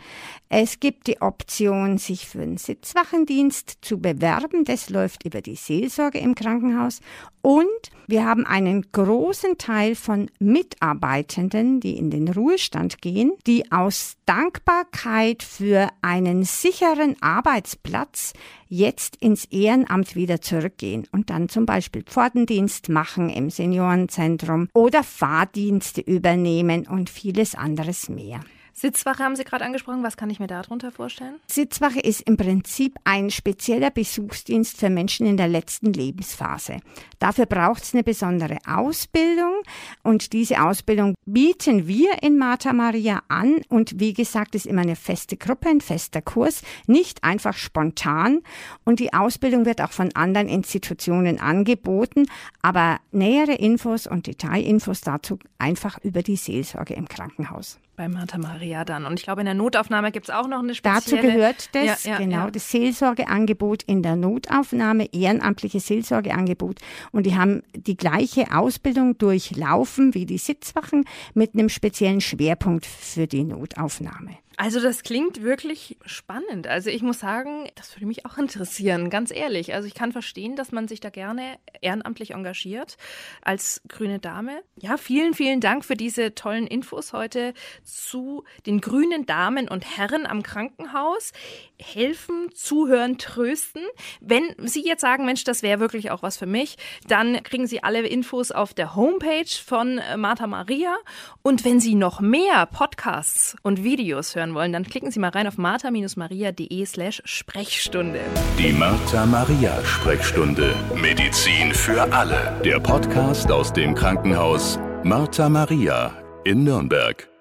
Es 0.49 0.79
gibt 0.79 1.09
die 1.09 1.21
Option, 1.21 1.99
sich 1.99 2.29
für 2.29 2.43
einen 2.43 2.59
Sitzwachendienst 2.59 3.79
zu 3.83 3.99
bewerben. 3.99 4.65
Das 4.65 4.91
läuft 4.91 5.25
über 5.25 5.43
die 5.43 5.57
Seelsorge 5.57 6.19
im 6.19 6.35
Krankenhaus. 6.35 7.01
Und 7.43 7.67
wir 8.07 8.25
haben 8.25 8.47
einen 8.47 8.91
großen 8.93 9.59
Teil 9.59 9.97
von 9.97 10.31
Mitarbeitenden, 10.39 11.81
die 11.81 11.97
in 11.99 12.11
den 12.11 12.29
Ruhestand 12.29 13.03
gehen, 13.03 13.33
die 13.47 13.71
aus 13.71 14.17
Dankbarkeit 14.27 15.43
für 15.43 15.89
einen 16.01 16.45
sicheren 16.45 17.17
Arbeitsplatz 17.21 18.33
jetzt 18.69 19.17
ins 19.17 19.45
Ehrenamt 19.47 20.17
wieder 20.17 20.41
zurückgehen 20.41 21.07
und 21.13 21.31
dann 21.31 21.49
zum 21.49 21.67
Beispiel 21.67 22.03
Pfortendienst 22.03 22.89
machen 22.89 23.29
im 23.31 23.51
Seniorenzentrum 23.51 24.69
oder 24.85 25.03
Fahrdienste 25.03 26.03
übernehmen 26.03 26.87
und 26.87 27.09
vieles 27.09 27.55
anderes 27.55 28.11
mehr. 28.11 28.41
Sitzwache 28.77 29.23
haben 29.23 29.37
Sie 29.37 29.45
gerade 29.45 29.65
angesprochen. 29.65 30.03
Was 30.03 30.17
kann 30.17 30.31
ich 30.31 30.41
mir 30.41 30.49
darunter 30.49 30.91
vorstellen? 30.91 31.37
Sitzwache 31.47 32.01
ist 32.01 32.23
im 32.23 32.37
Prinzip 32.37 32.99
ein 33.05 33.31
spezieller 33.31 33.91
Besuchsdienst 33.91 34.79
für 34.79 34.91
Menschen 34.91 35.27
in 35.27 35.37
der 35.37 35.47
letzten 35.47 35.93
Lebensphase. 35.93 36.81
Dafür 37.21 37.47
braucht 37.47 37.85
es 37.85 37.95
eine 37.95 38.03
besondere 38.03 38.59
Ausbildung 38.67 39.63
und 40.03 40.33
diese 40.33 40.61
Ausbildung 40.61 41.15
bieten 41.25 41.87
wir 41.87 42.23
in 42.23 42.37
Martha 42.37 42.73
Maria 42.73 43.23
an 43.29 43.61
und 43.69 44.01
wie 44.01 44.13
gesagt, 44.13 44.57
ist 44.57 44.67
immer 44.67 44.83
eine 44.83 44.97
feste 44.97 45.37
Gruppe, 45.37 45.69
ein 45.69 45.81
fester 45.81 46.21
Kurs, 46.21 46.63
nicht 46.89 47.23
einfach 47.23 47.57
spontan 47.57 48.41
und 48.85 48.99
die 48.99 49.15
Ausbildung 49.15 49.67
wird 49.67 49.81
auch 49.81 49.93
von 49.93 50.11
anderen 50.17 50.49
Institutionen 50.49 51.39
angeboten, 51.39 52.27
aber 52.61 52.99
nähere 53.13 53.55
Infos 53.55 54.09
und 54.09 54.27
Detailinfos 54.27 55.01
dazu 55.01 55.39
einfach 55.59 55.99
über 56.03 56.23
die 56.23 56.37
Seelsorge 56.37 56.95
im 56.95 57.09
Krankenhaus 57.09 57.79
bei 57.97 58.09
Martha 58.09 58.39
Maria 58.39 58.85
dann. 58.85 59.07
Und 59.07 59.19
ich 59.19 59.25
glaube, 59.25 59.41
in 59.41 59.47
der 59.47 59.55
Notaufnahme 59.55 60.13
gibt 60.13 60.29
es 60.29 60.35
auch 60.35 60.47
noch 60.47 60.61
eine 60.61 60.75
spezielle... 60.75 61.01
Dazu 61.01 61.17
gehört 61.17 61.75
das, 61.75 62.05
ja, 62.05 62.13
ja, 62.13 62.19
genau, 62.19 62.45
ja. 62.45 62.51
das 62.51 62.71
Seelsorgeangebot 62.71 63.83
in 63.85 64.03
der 64.03 64.17
Notaufnahme, 64.17 65.13
ehrenamtliche 65.13 65.81
Seelsorgeangebot. 65.81 66.81
Und 67.13 67.27
die 67.27 67.37
haben 67.37 67.63
die 67.75 67.97
gleiche 67.97 68.53
Ausbildung 68.53 69.19
durchlaufen 69.19 70.15
wie 70.15 70.27
die 70.27 70.39
Sitzwachen 70.39 71.05
mit 71.35 71.55
einem 71.55 71.69
speziellen 71.69 72.21
Schwerpunkt 72.21 72.87
für 72.87 73.27
die 73.27 73.45
Notaufnahme. 73.45 74.39
Also 74.57 74.81
das 74.81 75.03
klingt 75.03 75.43
wirklich 75.43 75.99
spannend. 76.07 76.69
Also 76.69 76.89
ich 76.89 77.03
muss 77.03 77.19
sagen, 77.19 77.69
das 77.75 77.97
würde 77.97 78.07
mich 78.07 78.25
auch 78.25 78.39
interessieren, 78.39 79.11
ganz 79.11 79.33
ehrlich. 79.33 79.75
Also 79.75 79.89
ich 79.89 79.95
kann 79.95 80.13
verstehen, 80.13 80.55
dass 80.55 80.71
man 80.71 80.87
sich 80.87 81.01
da 81.01 81.11
gerne 81.11 81.59
ehrenamtlich 81.81 82.33
engagiert 82.33 82.97
als 83.43 83.83
grüne 83.89 84.21
Dame. 84.21 84.63
Ja, 84.77 84.97
vielen, 84.97 85.35
vielen 85.35 85.61
Dank 85.61 85.85
für 85.85 85.97
diese 85.97 86.35
tollen 86.35 86.67
Infos 86.67 87.13
heute 87.13 87.53
zu 87.83 88.45
den 88.67 88.81
grünen 88.81 89.27
Damen 89.27 89.69
und 89.69 89.97
Herren 89.97 90.25
am 90.27 90.43
Krankenhaus. 90.43 91.33
Helfen, 91.81 92.55
zuhören, 92.55 93.19
trösten. 93.19 93.83
Wenn 94.21 94.55
Sie 94.59 94.85
jetzt 94.85 95.01
sagen, 95.01 95.25
Mensch, 95.25 95.43
das 95.45 95.63
wäre 95.63 95.81
wirklich 95.81 96.13
auch 96.13 96.23
was 96.23 96.37
für 96.37 96.47
mich, 96.47 96.77
dann 97.09 97.43
kriegen 97.43 97.67
Sie 97.67 97.83
alle 97.83 98.07
Infos 98.07 98.53
auf 98.53 98.73
der 98.73 98.95
Homepage 98.95 99.51
von 99.67 100.01
Martha 100.17 100.47
Maria. 100.47 100.97
Und 101.43 101.65
wenn 101.65 101.81
Sie 101.81 101.97
noch 101.97 102.21
mehr 102.21 102.67
Podcasts 102.67 103.57
und 103.63 103.83
Videos 103.83 104.37
hören, 104.37 104.44
hören 104.45 104.55
wollen, 104.55 104.73
dann 104.73 104.85
klicken 104.85 105.11
Sie 105.11 105.21
mal 105.21 105.31
rein 105.31 105.47
auf 105.47 105.59
martha-maria.de 105.59 106.85
slash 106.87 107.23
Sprechstunde. 107.25 108.21
Die 108.59 108.73
Martha 108.73 109.27
Maria 109.27 109.83
Sprechstunde. 109.85 110.75
Medizin 110.95 111.73
für 111.73 112.03
alle. 112.13 112.61
Der 112.65 112.81
Podcast 112.81 113.51
aus 113.51 113.73
dem 113.73 113.95
Krankenhaus 113.95 114.79
Martha 115.03 115.49
Maria 115.49 116.13
in 116.45 116.65
Nürnberg. 116.65 117.34